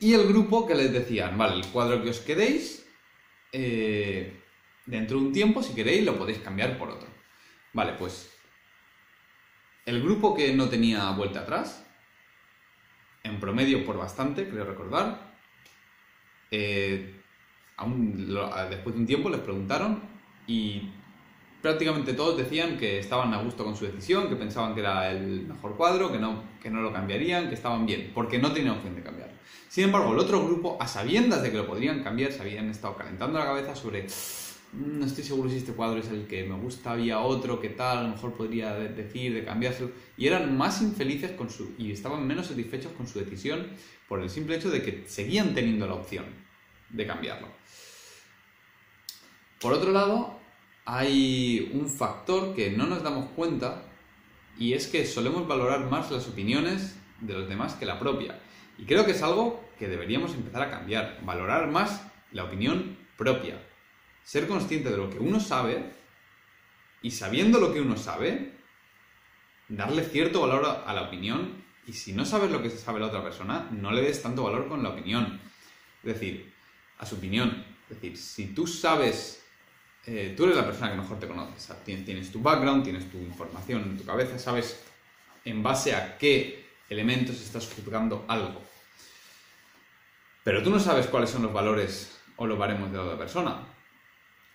Y 0.00 0.14
el 0.14 0.26
grupo 0.26 0.66
que 0.66 0.74
les 0.74 0.92
decían, 0.92 1.38
vale, 1.38 1.56
el 1.56 1.66
cuadro 1.66 2.02
que 2.02 2.10
os 2.10 2.18
quedéis, 2.20 2.84
dentro 3.52 5.18
de 5.18 5.26
un 5.26 5.32
tiempo, 5.32 5.62
si 5.62 5.74
queréis, 5.74 6.04
lo 6.04 6.16
podéis 6.16 6.38
cambiar 6.38 6.78
por 6.78 6.90
otro. 6.90 7.08
Vale, 7.72 7.94
pues 7.94 8.32
el 9.86 10.02
grupo 10.02 10.34
que 10.34 10.52
no 10.54 10.68
tenía 10.68 11.10
vuelta 11.10 11.40
atrás, 11.40 11.86
en 13.22 13.40
promedio 13.40 13.84
por 13.84 13.98
bastante, 13.98 14.48
creo 14.48 14.64
recordar, 14.64 15.32
eh, 16.50 17.20
después 18.70 18.94
de 18.94 19.00
un 19.00 19.06
tiempo 19.06 19.30
les 19.30 19.40
preguntaron 19.40 20.02
y 20.46 20.90
prácticamente 21.62 22.12
todos 22.12 22.36
decían 22.36 22.76
que 22.76 22.98
estaban 22.98 23.32
a 23.32 23.40
gusto 23.40 23.64
con 23.64 23.76
su 23.76 23.86
decisión, 23.86 24.28
que 24.28 24.36
pensaban 24.36 24.74
que 24.74 24.80
era 24.80 25.10
el 25.10 25.46
mejor 25.46 25.76
cuadro, 25.76 26.12
que 26.12 26.18
no, 26.18 26.42
que 26.60 26.68
no 26.68 26.82
lo 26.82 26.92
cambiarían, 26.92 27.48
que 27.48 27.54
estaban 27.54 27.86
bien, 27.86 28.10
porque 28.12 28.38
no 28.38 28.52
tenían 28.52 28.74
opción 28.74 28.96
de 28.96 29.02
cambiarlo. 29.02 29.36
Sin 29.68 29.84
embargo, 29.84 30.12
el 30.12 30.18
otro 30.18 30.44
grupo, 30.44 30.76
a 30.80 30.86
sabiendas 30.86 31.42
de 31.42 31.50
que 31.50 31.56
lo 31.56 31.66
podrían 31.66 32.02
cambiar, 32.02 32.32
se 32.32 32.42
habían 32.42 32.68
estado 32.68 32.96
calentando 32.96 33.38
la 33.38 33.46
cabeza 33.46 33.74
sobre 33.74 34.06
no 34.72 35.04
estoy 35.04 35.22
seguro 35.22 35.50
si 35.50 35.56
este 35.56 35.72
cuadro 35.72 36.00
es 36.00 36.08
el 36.08 36.26
que 36.26 36.44
me 36.44 36.54
gusta, 36.54 36.92
había 36.92 37.20
otro 37.20 37.60
que 37.60 37.68
tal, 37.68 37.98
a 37.98 38.02
lo 38.04 38.08
mejor 38.08 38.32
podría 38.32 38.72
decir 38.74 39.34
de 39.34 39.44
cambiárselo. 39.44 39.90
Y 40.16 40.26
eran 40.26 40.56
más 40.56 40.80
infelices 40.80 41.32
con 41.32 41.50
su, 41.50 41.74
y 41.78 41.92
estaban 41.92 42.26
menos 42.26 42.46
satisfechos 42.46 42.92
con 42.92 43.06
su 43.06 43.18
decisión 43.18 43.66
por 44.08 44.22
el 44.22 44.30
simple 44.30 44.56
hecho 44.56 44.70
de 44.70 44.82
que 44.82 45.04
seguían 45.06 45.54
teniendo 45.54 45.86
la 45.86 45.94
opción 45.94 46.24
de 46.88 47.06
cambiarlo. 47.06 47.48
Por 49.60 49.74
otro 49.74 49.92
lado, 49.92 50.40
hay 50.84 51.70
un 51.74 51.88
factor 51.88 52.54
que 52.54 52.70
no 52.70 52.86
nos 52.86 53.02
damos 53.02 53.30
cuenta 53.30 53.82
y 54.58 54.74
es 54.74 54.86
que 54.86 55.06
solemos 55.06 55.46
valorar 55.46 55.88
más 55.90 56.10
las 56.10 56.28
opiniones 56.28 56.96
de 57.20 57.34
los 57.34 57.48
demás 57.48 57.74
que 57.74 57.86
la 57.86 57.98
propia. 57.98 58.40
Y 58.78 58.84
creo 58.84 59.04
que 59.04 59.12
es 59.12 59.22
algo 59.22 59.64
que 59.78 59.88
deberíamos 59.88 60.34
empezar 60.34 60.62
a 60.62 60.70
cambiar, 60.70 61.20
valorar 61.24 61.70
más 61.70 62.02
la 62.32 62.44
opinión 62.44 62.96
propia 63.16 63.60
ser 64.24 64.46
consciente 64.46 64.90
de 64.90 64.96
lo 64.96 65.10
que 65.10 65.18
uno 65.18 65.40
sabe 65.40 65.92
y 67.02 67.10
sabiendo 67.10 67.58
lo 67.58 67.72
que 67.72 67.80
uno 67.80 67.96
sabe, 67.96 68.52
darle 69.68 70.04
cierto 70.04 70.42
valor 70.42 70.82
a 70.86 70.92
la 70.92 71.02
opinión 71.02 71.62
y 71.86 71.92
si 71.92 72.12
no 72.12 72.24
sabes 72.24 72.50
lo 72.50 72.62
que 72.62 72.70
sabe 72.70 73.00
la 73.00 73.06
otra 73.06 73.24
persona, 73.24 73.68
no 73.72 73.90
le 73.90 74.02
des 74.02 74.22
tanto 74.22 74.44
valor 74.44 74.68
con 74.68 74.82
la 74.82 74.90
opinión. 74.90 75.40
Es 76.04 76.14
decir, 76.14 76.52
a 76.98 77.06
su 77.06 77.16
opinión. 77.16 77.64
Es 77.90 78.00
decir, 78.00 78.16
si 78.16 78.46
tú 78.54 78.66
sabes, 78.66 79.41
eh, 80.06 80.34
tú 80.36 80.44
eres 80.44 80.56
la 80.56 80.66
persona 80.66 80.90
que 80.90 80.96
mejor 80.96 81.18
te 81.20 81.28
conoces, 81.28 81.72
tienes 81.84 82.32
tu 82.32 82.40
background, 82.40 82.82
tienes 82.82 83.10
tu 83.10 83.18
información 83.18 83.82
en 83.82 83.96
tu 83.96 84.04
cabeza, 84.04 84.38
sabes 84.38 84.82
en 85.44 85.62
base 85.62 85.94
a 85.94 86.18
qué 86.18 86.66
elementos 86.88 87.40
estás 87.40 87.72
juzgando 87.72 88.24
algo. 88.28 88.62
Pero 90.44 90.62
tú 90.62 90.70
no 90.70 90.80
sabes 90.80 91.06
cuáles 91.06 91.30
son 91.30 91.42
los 91.42 91.52
valores 91.52 92.20
o 92.36 92.46
los 92.46 92.58
baremos 92.58 92.90
de 92.90 92.98
la 92.98 93.04
otra 93.04 93.18
persona. 93.18 93.64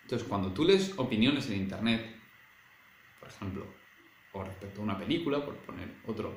Entonces, 0.04 0.27
cuando 0.27 0.51
tú 0.51 0.66
lees 0.66 0.94
opiniones 0.98 1.48
en 1.48 1.58
Internet, 1.58 2.16
por 3.20 3.30
ejemplo, 3.30 3.66
o 4.34 4.44
respecto 4.44 4.82
a 4.82 4.84
una 4.84 4.98
película, 4.98 5.44
por 5.44 5.56
poner 5.58 5.89
otro, 6.06 6.36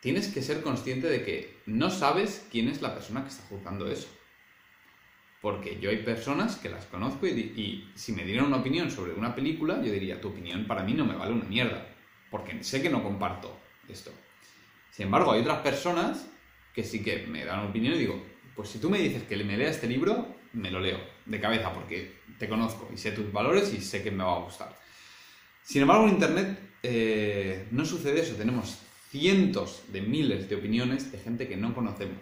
tienes 0.00 0.28
que 0.28 0.42
ser 0.42 0.62
consciente 0.62 1.08
de 1.08 1.24
que 1.24 1.60
no 1.66 1.90
sabes 1.90 2.46
quién 2.50 2.68
es 2.68 2.82
la 2.82 2.94
persona 2.94 3.22
que 3.22 3.30
está 3.30 3.44
juzgando 3.48 3.86
eso. 3.88 4.08
Porque 5.42 5.78
yo 5.80 5.90
hay 5.90 5.98
personas 5.98 6.56
que 6.56 6.70
las 6.70 6.86
conozco 6.86 7.26
y, 7.26 7.90
si 7.94 8.12
me 8.12 8.24
dieran 8.24 8.46
una 8.46 8.58
opinión 8.58 8.90
sobre 8.90 9.12
una 9.12 9.34
película, 9.34 9.82
yo 9.82 9.92
diría, 9.92 10.20
tu 10.20 10.28
opinión 10.28 10.66
para 10.66 10.84
mí 10.84 10.94
no 10.94 11.04
me 11.04 11.16
vale 11.16 11.32
una 11.32 11.44
mierda, 11.44 11.86
porque 12.30 12.62
sé 12.64 12.80
que 12.80 12.88
no 12.88 13.02
comparto 13.02 13.54
esto. 13.88 14.12
Sin 14.90 15.06
embargo, 15.06 15.32
hay 15.32 15.40
otras 15.40 15.58
personas 15.58 16.28
que 16.72 16.84
sí 16.84 17.02
que 17.02 17.26
me 17.26 17.44
dan 17.44 17.66
opinión 17.66 17.94
y 17.94 17.98
digo, 17.98 18.22
pues 18.54 18.68
si 18.68 18.78
tú 18.78 18.88
me 18.88 18.98
dices 18.98 19.24
que 19.24 19.36
me 19.42 19.56
lea 19.58 19.68
este 19.68 19.88
libro, 19.88 20.28
me 20.52 20.70
lo 20.70 20.80
leo 20.80 21.00
de 21.26 21.40
cabeza 21.40 21.72
porque 21.72 22.20
te 22.38 22.48
conozco 22.48 22.88
y 22.94 22.96
sé 22.96 23.12
tus 23.12 23.32
valores 23.32 23.74
y 23.74 23.80
sé 23.80 24.02
que 24.02 24.10
me 24.10 24.24
va 24.24 24.36
a 24.36 24.44
gustar. 24.44 24.78
Sin 25.64 25.82
embargo, 25.82 26.04
en 26.04 26.14
Internet 26.14 26.58
eh, 26.82 27.66
no 27.70 27.84
sucede 27.84 28.20
eso. 28.20 28.34
Tenemos 28.34 28.78
cientos 29.10 29.82
de 29.92 30.02
miles 30.02 30.48
de 30.48 30.56
opiniones 30.56 31.10
de 31.12 31.18
gente 31.18 31.48
que 31.48 31.56
no 31.56 31.74
conocemos. 31.74 32.18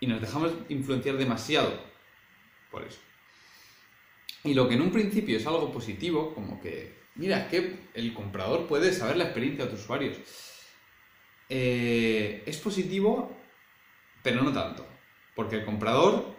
Y 0.00 0.06
nos 0.06 0.20
dejamos 0.20 0.52
influenciar 0.68 1.16
demasiado 1.16 1.72
por 2.70 2.82
eso. 2.82 2.98
Y 4.44 4.54
lo 4.54 4.68
que 4.68 4.74
en 4.74 4.82
un 4.82 4.92
principio 4.92 5.36
es 5.36 5.46
algo 5.46 5.72
positivo, 5.72 6.34
como 6.34 6.60
que, 6.60 6.94
mira, 7.16 7.40
es 7.40 7.46
que 7.48 7.78
el 7.94 8.14
comprador 8.14 8.66
puede 8.66 8.92
saber 8.92 9.16
la 9.16 9.24
experiencia 9.24 9.64
de 9.64 9.70
tus 9.70 9.80
usuarios. 9.80 10.16
Eh, 11.48 12.42
es 12.46 12.56
positivo, 12.58 13.36
pero 14.22 14.42
no 14.42 14.52
tanto. 14.52 14.86
Porque 15.34 15.56
el 15.56 15.64
comprador 15.64 16.36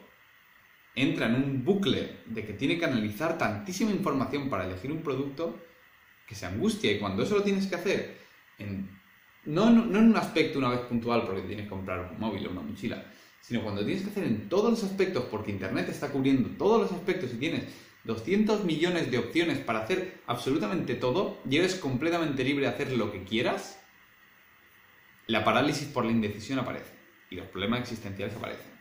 entra 0.95 1.27
en 1.27 1.35
un 1.35 1.63
bucle 1.63 2.17
de 2.25 2.45
que 2.45 2.53
tiene 2.53 2.77
que 2.77 2.85
analizar 2.85 3.37
tantísima 3.37 3.91
información 3.91 4.49
para 4.49 4.65
elegir 4.65 4.91
un 4.91 5.01
producto 5.01 5.59
que 6.27 6.35
se 6.35 6.45
angustia. 6.45 6.91
Y 6.91 6.99
cuando 6.99 7.23
eso 7.23 7.35
lo 7.35 7.43
tienes 7.43 7.67
que 7.67 7.75
hacer, 7.75 8.17
no, 9.45 9.69
no, 9.69 9.97
en 9.97 10.09
un 10.09 10.17
aspecto 10.17 10.59
una 10.59 10.69
vez 10.69 10.81
puntual 10.81 11.25
porque 11.25 11.41
tienes 11.41 11.65
que 11.65 11.69
comprar 11.69 12.11
un 12.11 12.19
móvil 12.19 12.47
o 12.47 12.51
una 12.51 12.61
mochila, 12.61 13.03
sino 13.41 13.63
cuando 13.63 13.85
tienes 13.85 14.03
que 14.03 14.09
hacer 14.11 14.23
en 14.23 14.49
todos 14.49 14.71
los 14.71 14.83
aspectos 14.83 15.25
porque 15.31 15.51
Internet 15.51 15.89
está 15.89 16.09
cubriendo 16.09 16.49
todos 16.57 16.81
los 16.81 16.91
aspectos 16.91 17.31
y 17.33 17.37
tienes 17.37 17.63
200 18.03 18.63
millones 18.63 19.11
de 19.11 19.17
opciones 19.17 19.59
para 19.59 19.83
hacer 19.83 20.21
absolutamente 20.27 20.95
todo 20.95 21.39
y 21.49 21.57
eres 21.57 21.75
completamente 21.75 22.43
libre 22.43 22.65
de 22.65 22.71
hacer 22.71 22.91
lo 22.93 23.11
que 23.11 23.23
quieras, 23.23 23.79
la 25.27 25.43
parálisis 25.43 25.87
por 25.87 26.05
la 26.05 26.11
indecisión 26.11 26.59
aparece 26.59 26.91
y 27.29 27.35
los 27.35 27.47
problemas 27.47 27.81
existenciales 27.81 28.35
aparecen. 28.35 28.79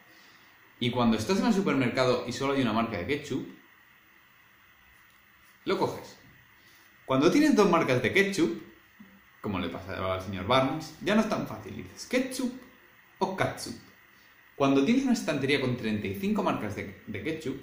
Y 0.81 0.91
cuando 0.91 1.17
estás 1.17 1.41
en 1.41 1.47
el 1.47 1.55
supermercado 1.55 2.25
y 2.27 2.33
solo 2.33 2.55
hay 2.55 2.63
una 2.63 2.73
marca 2.73 2.99
de 2.99 3.07
ketchup, 3.07 3.47
lo 5.65 5.79
coges. 5.79 6.17
Cuando 7.05 7.31
tienes 7.31 7.57
dos 7.57 7.69
marcas 7.69 8.01
de 8.03 8.13
ketchup, 8.13 8.63
como 9.41 9.59
le 9.59 9.69
pasa 9.69 10.15
al 10.15 10.23
señor 10.23 10.47
Barnes, 10.47 10.95
ya 11.03 11.15
no 11.15 11.23
es 11.23 11.29
tan 11.29 11.47
fácil. 11.47 11.77
Dices 11.77 12.07
ketchup 12.07 12.53
o 13.19 13.37
ketchup. 13.37 13.88
Cuando 14.59 14.85
tienes 14.85 15.05
una 15.05 15.13
estantería 15.13 15.61
con 15.61 15.77
35 15.77 16.43
marcas 16.43 16.75
de, 16.75 16.97
de 17.07 17.23
ketchup, 17.23 17.57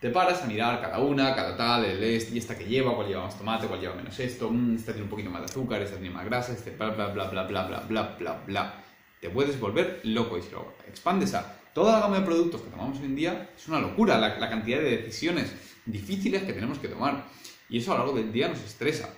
te 0.00 0.08
paras 0.08 0.42
a 0.42 0.46
mirar 0.46 0.80
cada 0.80 0.98
una, 0.98 1.34
cada 1.34 1.54
tal, 1.54 1.84
el 1.84 2.02
este 2.02 2.34
y 2.34 2.38
esta 2.38 2.56
que 2.56 2.64
lleva, 2.64 2.96
cuál 2.96 3.08
lleva 3.08 3.24
más 3.24 3.36
tomate, 3.36 3.66
cuál 3.66 3.78
lleva 3.78 3.94
menos 3.94 4.18
esto, 4.18 4.48
mmm, 4.50 4.74
esta 4.74 4.92
tiene 4.92 5.04
un 5.04 5.10
poquito 5.10 5.28
más 5.28 5.42
de 5.42 5.44
azúcar, 5.44 5.82
esta 5.82 5.98
tiene 5.98 6.14
más 6.14 6.24
grasa, 6.24 6.54
este 6.54 6.70
bla 6.70 6.88
bla 6.88 7.08
bla 7.08 7.28
bla 7.28 7.42
bla 7.42 7.62
bla 7.64 7.80
bla 7.80 8.16
bla 8.18 8.42
bla. 8.46 8.84
Te 9.20 9.28
puedes 9.28 9.60
volver 9.60 10.00
loco 10.04 10.38
y 10.38 10.42
si 10.42 10.50
lo 10.52 10.76
expandes 10.88 11.34
a 11.34 11.58
toda 11.74 11.92
la 11.92 12.00
gama 12.00 12.20
de 12.20 12.24
productos 12.24 12.62
que 12.62 12.70
tomamos 12.70 12.98
hoy 13.00 13.04
en 13.04 13.16
día, 13.16 13.50
es 13.54 13.68
una 13.68 13.78
locura 13.78 14.16
la, 14.16 14.38
la 14.38 14.48
cantidad 14.48 14.78
de 14.78 14.96
decisiones 14.96 15.54
difíciles 15.84 16.42
que 16.44 16.54
tenemos 16.54 16.78
que 16.78 16.88
tomar. 16.88 17.26
Y 17.68 17.76
eso 17.80 17.92
a 17.92 17.98
lo 17.98 18.04
largo 18.04 18.18
del 18.18 18.32
día 18.32 18.48
nos 18.48 18.60
estresa. 18.60 19.14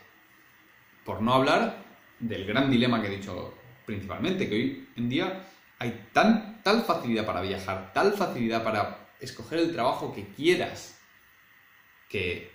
Por 1.05 1.23
no 1.23 1.35
hablar 1.35 1.85
del 2.19 2.45
gran 2.47 2.69
dilema 2.69 3.01
que 3.01 3.07
he 3.07 3.17
dicho 3.17 3.55
principalmente, 3.87 4.49
que 4.49 4.55
hoy 4.57 4.89
en 4.97 5.09
día 5.09 5.45
hay 5.79 6.09
tan, 6.13 6.52
tal 6.63 6.85
facilidad 6.85 7.27
para 7.27 7.41
viajar, 7.41 7.93
tal 7.93 8.13
facilidad 8.15 8.63
para 8.65 9.09
escoger 9.21 9.61
el 9.61 9.73
trabajo 9.73 10.13
que 10.13 10.29
quieras, 10.29 10.99
que 12.09 12.53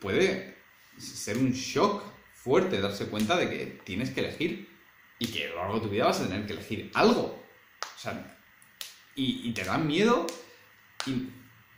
puede 0.00 0.56
ser 0.98 1.38
un 1.38 1.52
shock 1.52 2.02
fuerte 2.32 2.80
darse 2.80 3.06
cuenta 3.06 3.36
de 3.36 3.50
que 3.50 3.66
tienes 3.84 4.10
que 4.10 4.20
elegir 4.20 4.68
y 5.18 5.26
que 5.26 5.46
a 5.46 5.50
lo 5.50 5.56
largo 5.56 5.74
de 5.74 5.80
tu 5.80 5.88
vida 5.88 6.06
vas 6.06 6.20
a 6.20 6.28
tener 6.28 6.46
que 6.46 6.52
elegir 6.52 6.90
algo. 6.94 7.42
O 7.80 7.98
sea, 7.98 8.36
y, 9.14 9.50
te 9.52 9.64
da 9.64 9.78
miedo 9.78 10.26
y 11.06 11.28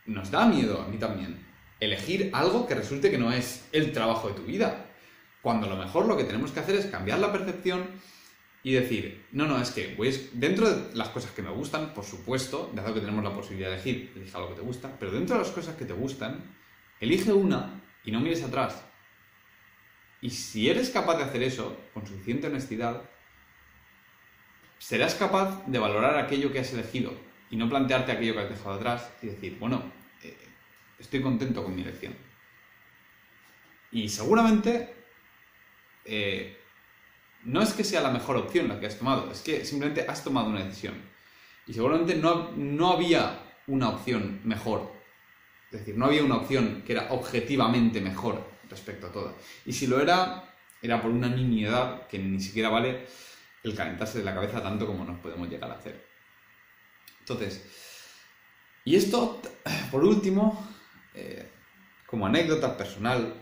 nos 0.06 0.30
da 0.30 0.46
miedo 0.46 0.82
a 0.82 0.88
mí 0.88 0.98
también 0.98 1.46
elegir 1.80 2.30
algo 2.32 2.66
que 2.66 2.74
resulte 2.74 3.10
que 3.10 3.18
no 3.18 3.32
es 3.32 3.68
el 3.72 3.92
trabajo 3.92 4.28
de 4.28 4.34
tu 4.34 4.42
vida. 4.42 4.86
Cuando 5.40 5.66
a 5.66 5.70
lo 5.70 5.76
mejor 5.76 6.06
lo 6.06 6.16
que 6.16 6.24
tenemos 6.24 6.50
que 6.50 6.60
hacer 6.60 6.74
es 6.74 6.86
cambiar 6.86 7.20
la 7.20 7.32
percepción 7.32 7.86
y 8.68 8.75
decir, 8.75 9.25
no, 9.32 9.46
no, 9.46 9.58
es 9.62 9.70
que 9.70 9.94
pues, 9.96 10.38
dentro 10.38 10.68
de 10.68 10.94
las 10.94 11.08
cosas 11.08 11.30
que 11.30 11.40
me 11.40 11.48
gustan, 11.48 11.94
por 11.94 12.04
supuesto, 12.04 12.70
dado 12.75 12.92
que 12.92 13.00
tenemos 13.00 13.25
la 13.25 13.32
posibilidad 13.32 13.70
de 13.70 13.76
elegir, 13.76 14.12
elige 14.14 14.37
algo 14.37 14.50
que 14.50 14.56
te 14.56 14.60
gusta, 14.60 14.94
pero 15.00 15.10
dentro 15.10 15.38
de 15.38 15.42
las 15.42 15.50
cosas 15.52 15.75
que 15.75 15.87
te 15.87 15.94
gustan, 15.94 16.44
elige 17.00 17.32
una 17.32 17.80
y 18.04 18.12
no 18.12 18.20
mires 18.20 18.42
atrás. 18.42 18.84
Y 20.20 20.28
si 20.28 20.68
eres 20.68 20.90
capaz 20.90 21.16
de 21.16 21.22
hacer 21.22 21.42
eso 21.42 21.80
con 21.94 22.06
suficiente 22.06 22.48
honestidad, 22.48 23.08
serás 24.78 25.14
capaz 25.14 25.64
de 25.66 25.78
valorar 25.78 26.18
aquello 26.18 26.52
que 26.52 26.58
has 26.58 26.70
elegido 26.75 27.14
y 27.48 27.56
no 27.56 27.70
plantearte 27.70 28.12
aquello 28.12 28.34
que 28.34 28.40
has 28.40 28.50
dejado 28.50 28.72
atrás 28.72 29.10
y 29.22 29.28
decir, 29.28 29.56
bueno, 29.58 29.82
eh, 30.22 30.37
estoy 30.98 31.22
contento 31.22 31.64
con 31.64 31.75
mi 31.75 31.80
elección. 31.80 32.14
Y 33.92 34.10
seguramente 34.10 34.94
eh, 36.04 36.58
no 37.45 37.62
es 37.62 37.73
que 37.73 37.85
sea 37.85 38.00
la 38.00 38.11
mejor 38.11 38.37
opción 38.37 38.68
la 38.68 38.80
que 38.80 38.87
has 38.87 38.99
tomado, 38.99 39.30
es 39.30 39.40
que 39.40 39.64
simplemente 39.64 40.04
has 40.09 40.25
tomado 40.25 40.49
una 40.49 40.64
decisión. 40.64 40.95
Y 41.66 41.75
seguramente 41.75 42.14
no, 42.14 42.52
no 42.57 42.92
había 42.92 43.40
una 43.66 43.90
opción 43.90 44.40
mejor. 44.45 44.92
Es 45.71 45.80
decir, 45.80 45.97
no 45.97 46.07
había 46.07 46.25
una 46.25 46.37
opción 46.37 46.83
que 46.87 46.92
era 46.92 47.12
objetivamente 47.12 48.00
mejor 48.00 48.42
respecto 48.71 49.07
a 49.07 49.12
todas. 49.12 49.35
Y 49.66 49.73
si 49.73 49.87
lo 49.87 50.00
era, 50.00 50.45
era 50.80 51.00
por 51.00 51.11
una 51.11 51.28
nimiedad 51.28 52.07
que 52.07 52.18
ni 52.18 52.40
siquiera 52.40 52.71
vale 52.71 53.07
el 53.62 53.75
calentarse 53.75 54.18
de 54.18 54.25
la 54.25 54.35
cabeza 54.35 54.62
tanto 54.62 54.87
como 54.87 55.04
nos 55.04 55.18
podemos 55.21 55.49
llegar 55.49 55.71
a 55.71 55.75
hacer. 55.75 56.07
Entonces, 57.21 57.66
y 58.85 58.97
esto, 58.97 59.42
por 59.90 60.04
último, 60.04 60.66
eh, 61.14 61.47
como 62.07 62.26
anécdota 62.26 62.76
personal, 62.76 63.35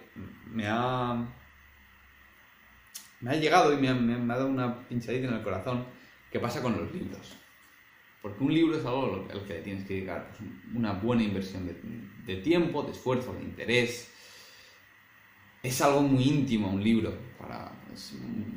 me 0.46 0.66
ha 0.66 1.24
me 3.20 3.30
ha 3.30 3.34
llegado 3.36 3.72
y 3.72 3.76
me 3.76 3.88
ha, 3.88 4.36
dado 4.36 4.48
una 4.48 4.86
pinchadita 4.88 5.28
en 5.28 5.34
el 5.34 5.42
corazón 5.42 5.84
que 6.30 6.40
pasa 6.40 6.62
con 6.62 6.76
los 6.76 6.92
libros. 6.92 7.36
Porque 8.20 8.42
un 8.42 8.52
libro 8.52 8.76
es 8.76 8.84
algo 8.84 9.26
al 9.30 9.44
que 9.44 9.54
le 9.54 9.60
tienes 9.60 9.84
que 9.84 9.94
dedicar 9.94 10.28
pues, 10.30 10.50
una 10.74 10.92
buena 10.92 11.22
inversión 11.22 11.66
de, 12.26 12.36
tiempo, 12.36 12.82
de 12.82 12.92
esfuerzo, 12.92 13.32
de 13.34 13.42
interés. 13.42 14.12
Es 15.62 15.80
algo 15.80 16.02
muy 16.02 16.24
íntimo 16.24 16.68
un 16.68 16.82
libro, 16.82 17.14
para, 17.38 17.72
es 17.92 18.14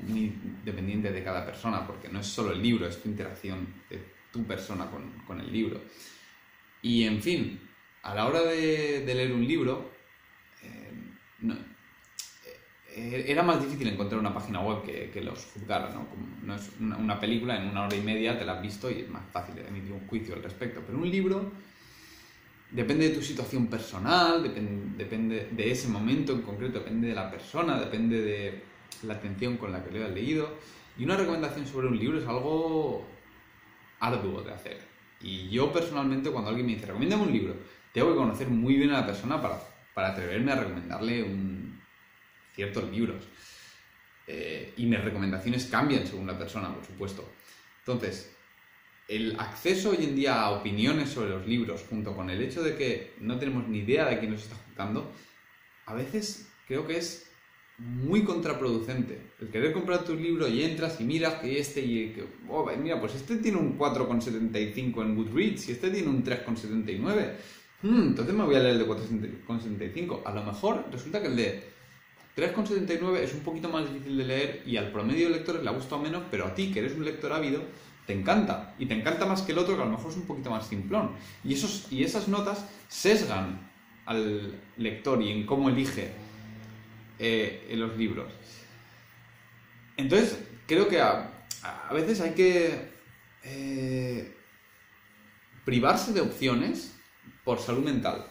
muy 0.07 0.33
dependiente 0.63 1.11
de 1.11 1.23
cada 1.23 1.45
persona, 1.45 1.85
porque 1.85 2.09
no 2.09 2.19
es 2.19 2.27
solo 2.27 2.51
el 2.51 2.61
libro, 2.61 2.87
es 2.87 3.01
tu 3.01 3.09
interacción 3.09 3.67
de 3.89 4.01
tu 4.31 4.43
persona 4.43 4.89
con, 4.89 5.39
el 5.39 5.51
libro. 5.51 5.81
Y 6.81 7.03
en 7.03 7.21
fin, 7.21 7.59
a 8.03 8.13
la 8.15 8.27
hora 8.27 8.41
de, 8.41 9.03
leer 9.05 9.33
un 9.33 9.47
libro, 9.47 9.91
eh, 10.63 10.91
era 13.27 13.43
más 13.43 13.61
difícil 13.61 13.87
encontrar 13.87 14.19
una 14.19 14.33
página 14.33 14.61
web 14.61 14.83
que, 14.83 15.21
los 15.21 15.45
juzgara, 15.53 15.89
¿no? 15.89 16.07
no 16.43 16.55
es 16.55 16.69
una, 16.79 17.19
película, 17.19 17.61
en 17.61 17.69
una 17.69 17.85
hora 17.85 17.95
y 17.95 18.01
media 18.01 18.37
te 18.37 18.45
la 18.45 18.53
has 18.53 18.61
visto 18.61 18.89
y 18.89 19.01
es 19.01 19.09
más 19.09 19.23
fácil 19.31 19.55
emitir 19.59 19.91
un 19.91 20.07
juicio 20.07 20.35
al 20.35 20.43
respecto. 20.43 20.81
Pero 20.85 20.97
un 20.97 21.09
libro 21.09 21.51
depende 22.71 23.09
de 23.09 23.15
tu 23.15 23.21
situación 23.21 23.67
personal, 23.67 24.43
depende, 24.43 25.49
de 25.51 25.71
ese 25.71 25.87
momento 25.87 26.33
en 26.33 26.41
concreto, 26.41 26.79
depende 26.79 27.07
de 27.07 27.15
la 27.15 27.29
persona, 27.29 27.79
depende 27.79 28.21
de 28.21 28.63
la 29.03 29.15
atención 29.15 29.57
con 29.57 29.71
la 29.71 29.83
que 29.83 29.97
lo 29.97 30.05
has 30.05 30.11
leído. 30.11 30.49
Y 30.97 31.05
una 31.05 31.15
recomendación 31.15 31.65
sobre 31.65 31.87
un 31.87 31.97
libro 31.97 32.19
es 32.19 32.27
algo 32.27 33.05
arduo 33.99 34.41
de 34.41 34.53
hacer. 34.53 34.79
Y 35.21 35.49
yo 35.49 35.71
personalmente 35.71 36.29
cuando 36.31 36.49
alguien 36.49 36.65
me 36.65 36.73
dice, 36.73 36.85
recomiéndame 36.87 37.23
un 37.23 37.31
libro, 37.31 37.55
tengo 37.93 38.11
que 38.11 38.17
conocer 38.17 38.47
muy 38.47 38.75
bien 38.75 38.91
a 38.91 39.01
la 39.01 39.05
persona 39.05 39.41
para, 39.41 39.59
para 39.93 40.09
atreverme 40.09 40.51
a 40.51 40.55
recomendarle 40.55 41.23
un, 41.23 41.68
ciertos 42.59 42.91
libros. 42.91 43.23
Eh, 44.27 44.73
y 44.75 44.85
mis 44.85 45.01
recomendaciones 45.01 45.65
cambian 45.65 46.05
según 46.05 46.27
la 46.27 46.37
persona, 46.37 46.73
por 46.75 46.85
supuesto. 46.85 47.23
Entonces, 47.79 48.35
el 49.07 49.39
acceso 49.39 49.91
hoy 49.91 50.03
en 50.03 50.15
día 50.15 50.41
a 50.41 50.51
opiniones 50.51 51.09
sobre 51.09 51.29
los 51.29 51.47
libros, 51.47 51.85
junto 51.89 52.13
con 52.13 52.29
el 52.29 52.41
hecho 52.41 52.61
de 52.61 52.75
que 52.75 53.13
no 53.21 53.39
tenemos 53.39 53.65
ni 53.69 53.79
idea 53.79 54.05
de 54.05 54.19
quién 54.19 54.31
nos 54.31 54.43
está 54.43 54.55
juzgando, 54.67 55.09
a 55.85 55.93
veces 55.93 56.49
creo 56.67 56.85
que 56.85 56.97
es 56.97 57.31
muy 57.77 58.23
contraproducente. 58.23 59.21
El 59.39 59.47
querer 59.49 59.71
comprar 59.71 60.03
tu 60.03 60.13
libro 60.13 60.49
y 60.49 60.63
entras 60.63 60.99
y 60.99 61.05
miras 61.05 61.35
que 61.35 61.57
este 61.57 61.79
y 61.79 62.09
que, 62.09 62.25
oh, 62.49 62.69
mira, 62.77 62.99
pues 62.99 63.15
este 63.15 63.37
tiene 63.37 63.57
un 63.57 63.79
4,75 63.79 65.01
en 65.01 65.15
Goodreads 65.15 65.69
y 65.69 65.71
este 65.71 65.89
tiene 65.89 66.09
un 66.09 66.25
3,79. 66.25 67.35
Hmm, 67.81 68.09
entonces 68.09 68.35
me 68.35 68.43
voy 68.43 68.55
a 68.55 68.59
leer 68.59 68.73
el 68.73 68.79
de 68.79 68.85
4,75. 68.85 70.23
A 70.25 70.33
lo 70.33 70.43
mejor 70.43 70.85
resulta 70.91 71.21
que 71.21 71.27
el 71.27 71.35
de 71.37 71.78
3,79 72.35 73.17
es 73.17 73.33
un 73.33 73.41
poquito 73.41 73.69
más 73.69 73.91
difícil 73.91 74.17
de 74.17 74.25
leer 74.25 74.63
y 74.65 74.77
al 74.77 74.91
promedio 74.91 75.27
de 75.27 75.35
lectores 75.35 75.63
le 75.63 75.69
ha 75.69 75.73
gustado 75.73 76.01
menos, 76.01 76.23
pero 76.31 76.45
a 76.45 76.55
ti, 76.55 76.71
que 76.71 76.79
eres 76.79 76.93
un 76.93 77.03
lector 77.03 77.33
ávido, 77.33 77.61
te 78.05 78.13
encanta. 78.13 78.75
Y 78.79 78.85
te 78.85 78.93
encanta 78.93 79.25
más 79.25 79.41
que 79.41 79.51
el 79.51 79.57
otro, 79.57 79.75
que 79.75 79.81
a 79.81 79.85
lo 79.85 79.91
mejor 79.91 80.11
es 80.11 80.17
un 80.17 80.25
poquito 80.25 80.49
más 80.49 80.67
simplón. 80.67 81.11
Y, 81.43 81.53
esos, 81.53 81.91
y 81.91 82.03
esas 82.03 82.27
notas 82.27 82.65
sesgan 82.87 83.69
al 84.05 84.59
lector 84.77 85.21
y 85.21 85.31
en 85.31 85.45
cómo 85.45 85.69
elige 85.69 86.11
eh, 87.19 87.71
los 87.75 87.95
libros. 87.97 88.31
Entonces, 89.97 90.39
creo 90.65 90.87
que 90.87 91.01
a, 91.01 91.29
veces 91.91 92.21
hay 92.21 92.31
que 92.31 92.89
eh, 93.43 94.33
privarse 95.65 96.13
de 96.13 96.21
opciones 96.21 96.95
por 97.43 97.59
salud 97.59 97.83
mental. 97.83 98.25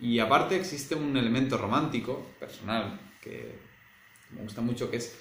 Y 0.00 0.18
aparte 0.18 0.56
existe 0.56 0.94
un 0.94 1.16
elemento 1.16 1.58
romántico, 1.58 2.32
personal, 2.38 2.98
que 3.20 3.54
me 4.30 4.42
gusta 4.42 4.62
mucho, 4.62 4.90
que 4.90 4.96
es 4.96 5.18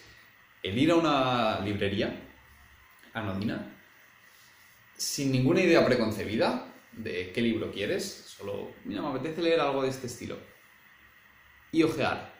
el 0.64 0.78
ir 0.78 0.92
a 0.92 0.96
una 0.96 1.60
librería 1.60 2.14
anodina, 3.14 3.76
sin 4.96 5.32
ninguna 5.32 5.62
idea 5.62 5.86
preconcebida 5.86 6.66
de 6.94 7.32
qué 7.34 7.42
libro 7.42 7.72
quieres, 7.72 8.04
solo, 8.38 8.72
mira, 8.86 9.02
me 9.02 9.10
apetece 9.10 9.42
leer 9.42 9.60
algo 9.60 9.84
de 9.84 9.90
este 9.90 10.08
estilo, 10.08 10.38
y 11.72 11.84
ojear. 11.84 12.38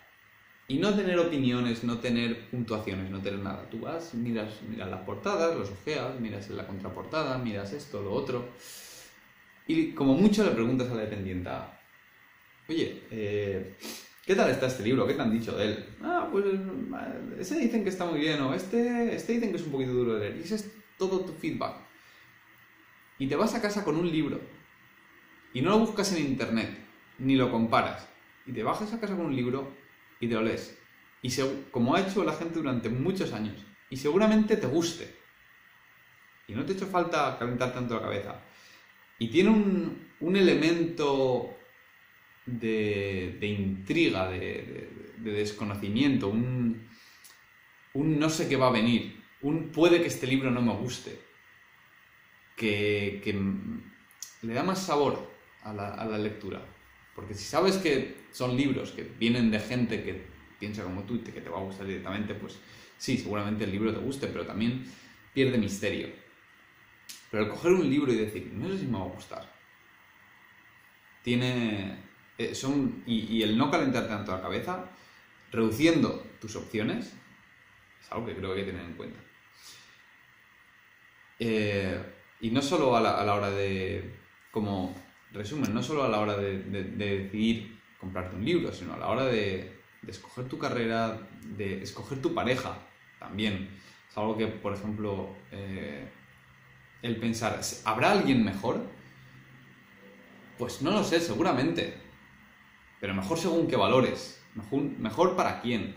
Y 0.68 0.78
no 0.78 0.94
tener 0.96 1.18
opiniones, 1.18 1.84
no 1.84 1.98
tener 1.98 2.48
puntuaciones, 2.50 3.10
no 3.10 3.22
tener 3.22 3.40
nada. 3.40 3.68
Tú 3.72 3.80
vas, 3.80 4.14
miras, 4.14 4.62
miras 4.70 4.90
las 4.90 5.02
portadas, 5.02 5.58
los 5.58 5.72
ojeas, 5.72 6.20
miras 6.20 6.48
en 6.50 6.58
la 6.58 6.68
contraportada, 6.68 7.40
miras 7.40 7.74
esto, 7.74 8.04
lo 8.04 8.12
otro. 8.12 8.50
Y 9.66 9.94
como 9.94 10.14
mucho 10.14 10.44
le 10.44 10.52
preguntas 10.52 10.92
a 10.92 10.94
la 10.94 11.02
dependienta, 11.02 11.79
oye, 12.70 13.04
eh, 13.12 13.76
¿qué 14.26 14.36
tal 14.36 14.50
está 14.50 14.68
este 14.68 14.84
libro? 14.84 15.06
¿Qué 15.06 15.16
te 15.16 15.22
han 15.22 15.32
dicho 15.32 15.58
de 15.58 15.66
él? 15.66 15.86
Ah, 16.02 16.30
pues 16.32 16.46
ese 17.40 17.60
dicen 17.60 17.84
que 17.84 17.90
está 17.90 18.06
muy 18.06 18.20
bien, 18.20 18.40
o 18.42 18.54
este, 18.54 19.16
este 19.16 19.34
dicen 19.34 19.52
que 19.52 19.58
es 19.58 19.64
un 19.64 19.72
poquito 19.72 19.92
duro 19.92 20.16
de 20.16 20.30
leer. 20.30 20.38
Y 20.38 20.44
ese 20.44 20.56
es 20.56 20.72
todo 20.98 21.22
tu 21.22 21.34
feedback. 21.34 21.76
Y 23.18 23.28
te 23.28 23.36
vas 23.36 23.54
a 23.56 23.62
casa 23.62 23.84
con 23.84 23.98
un 23.98 24.10
libro. 24.10 24.40
Y 25.54 25.62
no 25.62 25.72
lo 25.72 25.80
buscas 25.80 26.14
en 26.14 26.26
internet, 26.26 26.70
ni 27.18 27.36
lo 27.36 27.52
comparas. 27.52 28.08
Y 28.46 28.54
te 28.54 28.64
bajas 28.64 28.94
a 28.94 29.00
casa 29.00 29.16
con 29.16 29.26
un 29.26 29.36
libro 29.36 29.74
y 30.20 30.28
te 30.28 30.36
lo 30.36 30.44
lees. 30.44 30.78
Y 31.22 31.32
como 31.72 31.96
ha 31.96 32.02
hecho 32.02 32.24
la 32.24 32.34
gente 32.34 32.56
durante 32.56 32.90
muchos 32.90 33.34
años. 33.34 33.56
Y 33.90 33.98
seguramente 33.98 34.58
te 34.58 34.68
guste. 34.68 35.16
Y 36.48 36.54
no 36.54 36.66
te 36.66 36.74
ha 36.74 36.76
hecho 36.76 36.88
falta 36.88 37.38
calentar 37.38 37.74
tanto 37.74 37.96
la 37.96 38.02
cabeza. 38.02 38.42
Y 39.18 39.28
tiene 39.28 39.50
un, 39.50 40.36
elemento 40.36 41.58
de, 42.58 43.38
intriga, 43.42 44.30
de, 44.30 44.90
desconocimiento, 45.18 46.30
un, 46.30 46.88
un 47.94 48.20
no 48.20 48.30
sé 48.30 48.48
qué 48.48 48.56
va 48.56 48.68
a 48.68 48.72
venir, 48.72 49.22
un 49.42 49.70
puede 49.70 50.02
que 50.02 50.08
este 50.08 50.28
libro 50.28 50.50
no 50.52 50.62
me 50.62 50.74
guste, 50.74 51.20
que, 52.56 53.22
le 54.42 54.54
da 54.54 54.64
más 54.64 54.86
sabor 54.86 55.30
a 55.64 55.74
la, 55.74 55.90
a 55.90 56.06
la 56.06 56.18
lectura. 56.18 56.62
Porque 57.16 57.34
si 57.34 57.44
sabes 57.44 57.78
que 57.78 58.16
son 58.32 58.56
libros 58.56 58.92
que 58.92 59.04
vienen 59.04 59.52
de 59.52 59.60
gente 59.60 60.04
que 60.04 60.24
piensa 60.60 60.84
como 60.84 61.04
tú 61.04 61.16
y 61.16 61.20
que 61.20 61.42
te 61.42 61.50
va 61.50 61.58
a 61.58 61.64
gustar 61.64 61.86
directamente, 61.86 62.34
pues 62.36 62.58
sí, 62.98 63.18
seguramente 63.18 63.64
el 63.64 63.72
libro 63.72 63.94
te 63.94 64.00
guste, 64.00 64.28
pero 64.28 64.46
también 64.46 64.86
pierde 65.34 65.58
misterio. 65.58 66.10
Pero 67.32 67.44
el 67.44 67.50
coger 67.50 67.74
un 67.74 67.90
libro 67.90 68.12
y 68.12 68.18
decir, 68.18 68.52
no 68.54 68.68
sé 68.70 68.80
si 68.80 68.86
me 68.86 68.98
va 68.98 69.06
a 69.06 69.10
gustar, 69.10 69.54
tiene... 71.24 72.09
Eh, 72.40 72.56
son, 72.56 73.04
y, 73.06 73.42
el 73.44 73.58
no 73.58 73.70
calentarte 73.70 74.08
tanto 74.08 74.32
la 74.32 74.42
cabeza, 74.42 74.86
reduciendo 75.52 76.26
tus 76.40 76.56
opciones, 76.56 77.14
es 78.02 78.12
algo 78.12 78.28
que 78.28 78.36
creo 78.36 78.54
que 78.54 78.62
hay 78.62 78.66
que 78.66 78.72
tener 78.72 78.86
en 78.86 78.94
cuenta. 78.94 79.20
Eh, 81.38 82.02
y 82.40 82.50
no 82.52 82.62
solo 82.62 82.96
a 82.96 83.02
la, 83.02 83.20
a 83.20 83.26
la 83.26 83.36
hora 83.36 83.52
de, 83.52 84.16
como 84.52 84.96
resumen, 85.34 85.74
no 85.74 85.84
solo 85.84 86.06
a 86.06 86.08
la 86.08 86.20
hora 86.22 86.38
de, 86.38 86.60
decidir 86.60 87.78
comprarte 88.00 88.38
un 88.38 88.46
libro, 88.46 88.72
sino 88.72 88.94
a 88.94 88.98
la 88.98 89.08
hora 89.08 89.26
de, 89.26 89.78
escoger 90.08 90.46
tu 90.46 90.58
carrera, 90.58 91.20
de 91.58 91.84
escoger 91.84 92.22
tu 92.22 92.34
pareja 92.34 92.78
también. 93.20 93.70
Es 94.10 94.18
algo 94.18 94.38
que, 94.38 94.48
por 94.48 94.74
ejemplo, 94.74 95.36
eh, 95.52 96.08
el 97.02 97.18
pensar, 97.18 97.60
¿habrá 97.84 98.14
alguien 98.14 98.46
mejor? 98.46 98.82
Pues 100.58 100.82
no 100.82 100.92
lo 100.92 101.04
sé, 101.04 101.20
seguramente. 101.20 102.09
Pero 103.00 103.14
mejor 103.14 103.38
según 103.38 103.68
qué 103.68 103.76
valores. 103.76 104.42
Mejor, 104.56 104.82
mejor 104.82 105.36
para 105.36 105.62
quién. 105.62 105.96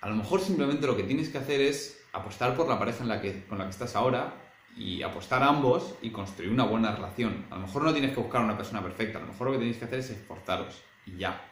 A 0.00 0.08
lo 0.08 0.16
mejor 0.16 0.40
simplemente 0.40 0.86
lo 0.86 0.96
que 0.96 1.02
tienes 1.02 1.28
que 1.28 1.38
hacer 1.38 1.60
es 1.60 2.02
apostar 2.12 2.56
por 2.56 2.68
la 2.68 2.78
pareja 2.78 3.02
en 3.02 3.08
la 3.08 3.20
que, 3.20 3.44
con 3.44 3.58
la 3.58 3.64
que 3.64 3.70
estás 3.70 3.94
ahora 3.94 4.34
y 4.76 5.02
apostar 5.02 5.42
a 5.42 5.48
ambos 5.48 5.94
y 6.00 6.10
construir 6.10 6.50
una 6.50 6.64
buena 6.64 6.94
relación. 6.94 7.46
A 7.50 7.56
lo 7.56 7.62
mejor 7.62 7.82
no 7.82 7.92
tienes 7.92 8.12
que 8.12 8.20
buscar 8.20 8.42
una 8.42 8.56
persona 8.56 8.82
perfecta, 8.82 9.18
a 9.18 9.20
lo 9.20 9.28
mejor 9.28 9.48
lo 9.48 9.52
que 9.52 9.58
tenéis 9.58 9.76
que 9.76 9.84
hacer 9.84 9.98
es 9.98 10.10
esforzaros 10.10 10.82
y 11.06 11.16
ya. 11.18 11.44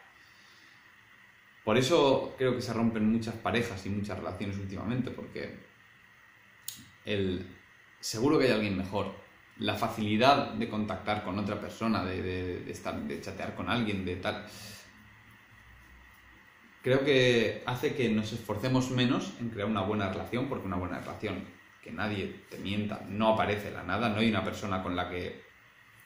Por 1.63 1.77
eso 1.77 2.33
creo 2.37 2.55
que 2.55 2.61
se 2.61 2.73
rompen 2.73 3.11
muchas 3.11 3.35
parejas 3.35 3.85
y 3.85 3.89
muchas 3.89 4.17
relaciones 4.17 4.57
últimamente, 4.57 5.11
porque 5.11 5.59
el, 7.05 7.45
seguro 7.99 8.39
que 8.39 8.45
hay 8.45 8.51
alguien 8.51 8.77
mejor. 8.77 9.13
La 9.59 9.75
facilidad 9.75 10.53
de 10.53 10.69
contactar 10.69 11.23
con 11.23 11.37
otra 11.37 11.59
persona, 11.59 12.03
de, 12.03 12.69
estar, 12.71 12.95
de 12.95 13.21
chatear 13.21 13.55
con 13.55 13.69
alguien, 13.69 14.05
de 14.05 14.15
tal. 14.15 14.45
Creo 16.81 17.03
que 17.03 17.63
hace 17.65 17.93
que 17.93 18.09
nos 18.09 18.31
esforcemos 18.31 18.89
menos 18.91 19.33
en 19.39 19.49
crear 19.49 19.67
una 19.67 19.81
buena 19.81 20.09
relación, 20.09 20.47
porque 20.47 20.65
una 20.65 20.77
buena 20.77 20.99
relación 20.99 21.43
que 21.83 21.91
nadie 21.91 22.43
te 22.49 22.57
mienta, 22.57 23.01
no 23.09 23.29
aparece 23.29 23.71
la 23.71 23.83
nada, 23.83 24.09
no 24.09 24.19
hay 24.19 24.29
una 24.29 24.43
persona 24.43 24.81
con 24.81 24.95
la 24.95 25.09
que 25.09 25.43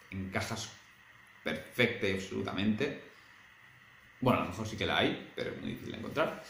encajas 0.09 0.71
perfecta 1.43 2.07
y 2.07 2.13
absolutamente. 2.13 3.01
Bueno, 4.21 4.39
a 4.39 4.43
lo 4.43 4.49
mejor 4.49 4.67
sí 4.67 4.77
que 4.77 4.85
la 4.85 4.97
hay, 4.97 5.31
pero 5.35 5.51
es 5.51 5.61
muy 5.61 5.71
difícil 5.71 5.91
de 5.91 5.99
encontrar. 5.99 6.43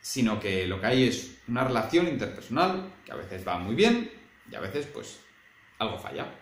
Sino 0.00 0.38
que 0.38 0.66
lo 0.66 0.80
que 0.80 0.86
hay 0.86 1.08
es 1.08 1.42
una 1.48 1.64
relación 1.64 2.06
interpersonal 2.06 2.92
que 3.04 3.12
a 3.12 3.16
veces 3.16 3.46
va 3.46 3.58
muy 3.58 3.74
bien 3.74 4.10
y 4.50 4.54
a 4.54 4.60
veces 4.60 4.86
pues 4.86 5.20
algo 5.80 5.98
falla. 5.98 6.32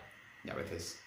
Y 0.43 0.49
a 0.51 0.53
veces 0.53 1.03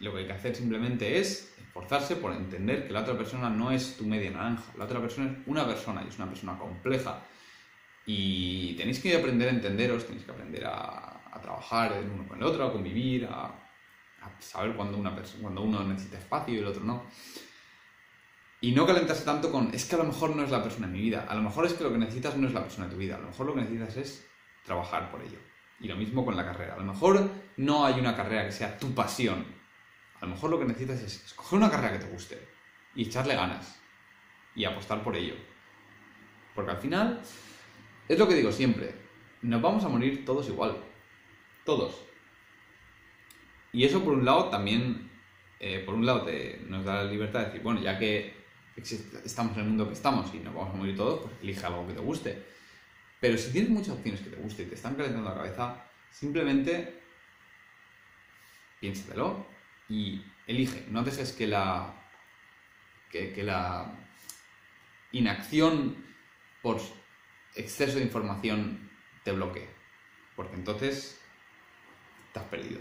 lo 0.00 0.12
que 0.12 0.18
hay 0.18 0.26
que 0.26 0.32
hacer 0.32 0.56
simplemente 0.56 1.20
es 1.20 1.54
esforzarse 1.58 2.16
por 2.16 2.32
entender 2.32 2.86
que 2.86 2.92
la 2.92 3.02
otra 3.02 3.16
persona 3.16 3.48
no 3.48 3.70
es 3.70 3.96
tu 3.96 4.04
media 4.04 4.32
naranja. 4.32 4.72
La 4.76 4.84
otra 4.84 5.00
persona 5.00 5.30
es 5.30 5.38
una 5.46 5.64
persona 5.64 6.02
y 6.04 6.08
es 6.08 6.18
una 6.18 6.28
persona 6.28 6.58
compleja 6.58 7.22
y 8.06 8.74
tenéis 8.74 9.00
que 9.00 9.16
aprender 9.16 9.48
a 9.48 9.52
entenderos, 9.52 10.04
tenéis 10.04 10.24
que 10.24 10.32
aprender 10.32 10.64
a, 10.66 11.16
trabajar 11.40 11.92
el 11.92 12.10
uno 12.10 12.26
con 12.26 12.38
el 12.38 12.44
otro, 12.44 12.66
a 12.66 12.72
convivir, 12.72 13.24
a, 13.30 13.54
saber 14.40 14.74
cuando, 14.74 14.98
una 14.98 15.16
cuando 15.40 15.62
uno 15.62 15.84
necesita 15.84 16.18
espacio 16.18 16.54
y 16.54 16.58
el 16.58 16.66
otro 16.66 16.82
no. 16.82 17.04
Y 18.60 18.72
no 18.72 18.84
calentarse 18.84 19.24
tanto 19.24 19.50
con, 19.50 19.72
es 19.72 19.86
que 19.86 19.94
a 19.94 19.98
lo 19.98 20.04
mejor 20.04 20.36
no 20.36 20.42
es 20.42 20.50
la 20.50 20.62
persona 20.62 20.86
en 20.86 20.92
mi 20.92 21.00
vida, 21.00 21.26
a 21.28 21.34
lo 21.34 21.42
mejor 21.42 21.64
es 21.64 21.72
que 21.72 21.84
lo 21.84 21.92
que 21.92 21.98
necesitas 21.98 22.36
no 22.36 22.46
es 22.46 22.52
la 22.52 22.62
persona 22.62 22.88
de 22.88 22.94
tu 22.94 22.98
vida, 22.98 23.16
a 23.16 23.20
lo 23.20 23.28
mejor 23.28 23.46
lo 23.46 23.54
que 23.54 23.60
necesitas 23.60 23.96
es 23.96 24.26
trabajar 24.64 25.10
por 25.10 25.22
ello. 25.22 25.38
Y 25.80 25.88
lo 25.88 25.96
mismo 25.96 26.24
con 26.24 26.36
la 26.36 26.44
carrera, 26.44 26.74
a 26.74 26.78
lo 26.78 26.84
mejor 26.84 27.30
no 27.56 27.84
hay 27.84 27.98
una 27.98 28.14
carrera 28.14 28.44
que 28.44 28.52
sea 28.52 28.78
tu 28.78 28.94
pasión, 28.94 29.44
a 30.20 30.26
lo 30.26 30.32
mejor 30.32 30.50
lo 30.50 30.58
que 30.58 30.66
necesitas 30.66 31.00
es 31.00 31.24
escoger 31.24 31.58
una 31.58 31.70
carrera 31.70 31.94
que 31.94 32.04
te 32.04 32.10
guste 32.10 32.38
y 32.94 33.04
echarle 33.04 33.34
ganas 33.34 33.80
y 34.54 34.64
apostar 34.64 35.02
por 35.02 35.16
ello. 35.16 35.34
Porque 36.54 36.72
al 36.72 36.76
final 36.76 37.22
es 38.08 38.18
lo 38.18 38.28
que 38.28 38.34
digo 38.34 38.52
siempre, 38.52 38.94
nos 39.42 39.62
vamos 39.62 39.84
a 39.84 39.88
morir 39.88 40.24
todos 40.26 40.48
igual, 40.48 40.76
todos. 41.64 42.02
Y 43.72 43.84
eso 43.84 44.02
por 44.04 44.14
un 44.14 44.24
lado 44.24 44.50
también, 44.50 45.10
eh, 45.60 45.82
por 45.86 45.94
un 45.94 46.04
lado 46.04 46.22
te, 46.22 46.60
nos 46.68 46.84
da 46.84 47.04
la 47.04 47.10
libertad 47.10 47.40
de 47.40 47.46
decir, 47.46 47.62
bueno, 47.62 47.80
ya 47.80 47.98
que 47.98 48.34
estamos 48.76 49.54
en 49.56 49.62
el 49.62 49.68
mundo 49.68 49.86
que 49.86 49.94
estamos 49.94 50.34
y 50.34 50.38
nos 50.38 50.54
vamos 50.54 50.74
a 50.74 50.78
morir 50.78 50.96
todos, 50.96 51.20
pues 51.20 51.34
elige 51.42 51.64
algo 51.64 51.86
que 51.86 51.94
te 51.94 52.00
guste. 52.00 52.42
Pero 53.20 53.36
si 53.36 53.52
tienes 53.52 53.70
muchas 53.70 53.90
opciones 53.90 54.20
que 54.22 54.30
te 54.30 54.36
gusten 54.36 54.66
y 54.66 54.68
te 54.70 54.74
están 54.74 54.94
calentando 54.94 55.28
la 55.28 55.36
cabeza, 55.36 55.84
simplemente 56.10 57.00
piénsatelo 58.80 59.46
y 59.88 60.24
elige. 60.46 60.86
No 60.88 61.02
dejes 61.02 61.32
que 61.32 61.46
la, 61.46 61.94
que, 63.10 63.42
la 63.42 63.92
inacción 65.12 65.96
por 66.62 66.80
exceso 67.54 67.98
de 67.98 68.04
información 68.04 68.90
te 69.22 69.32
bloquee. 69.32 69.68
Porque 70.34 70.56
entonces 70.56 71.20
has 72.40 72.46
perdido. 72.46 72.80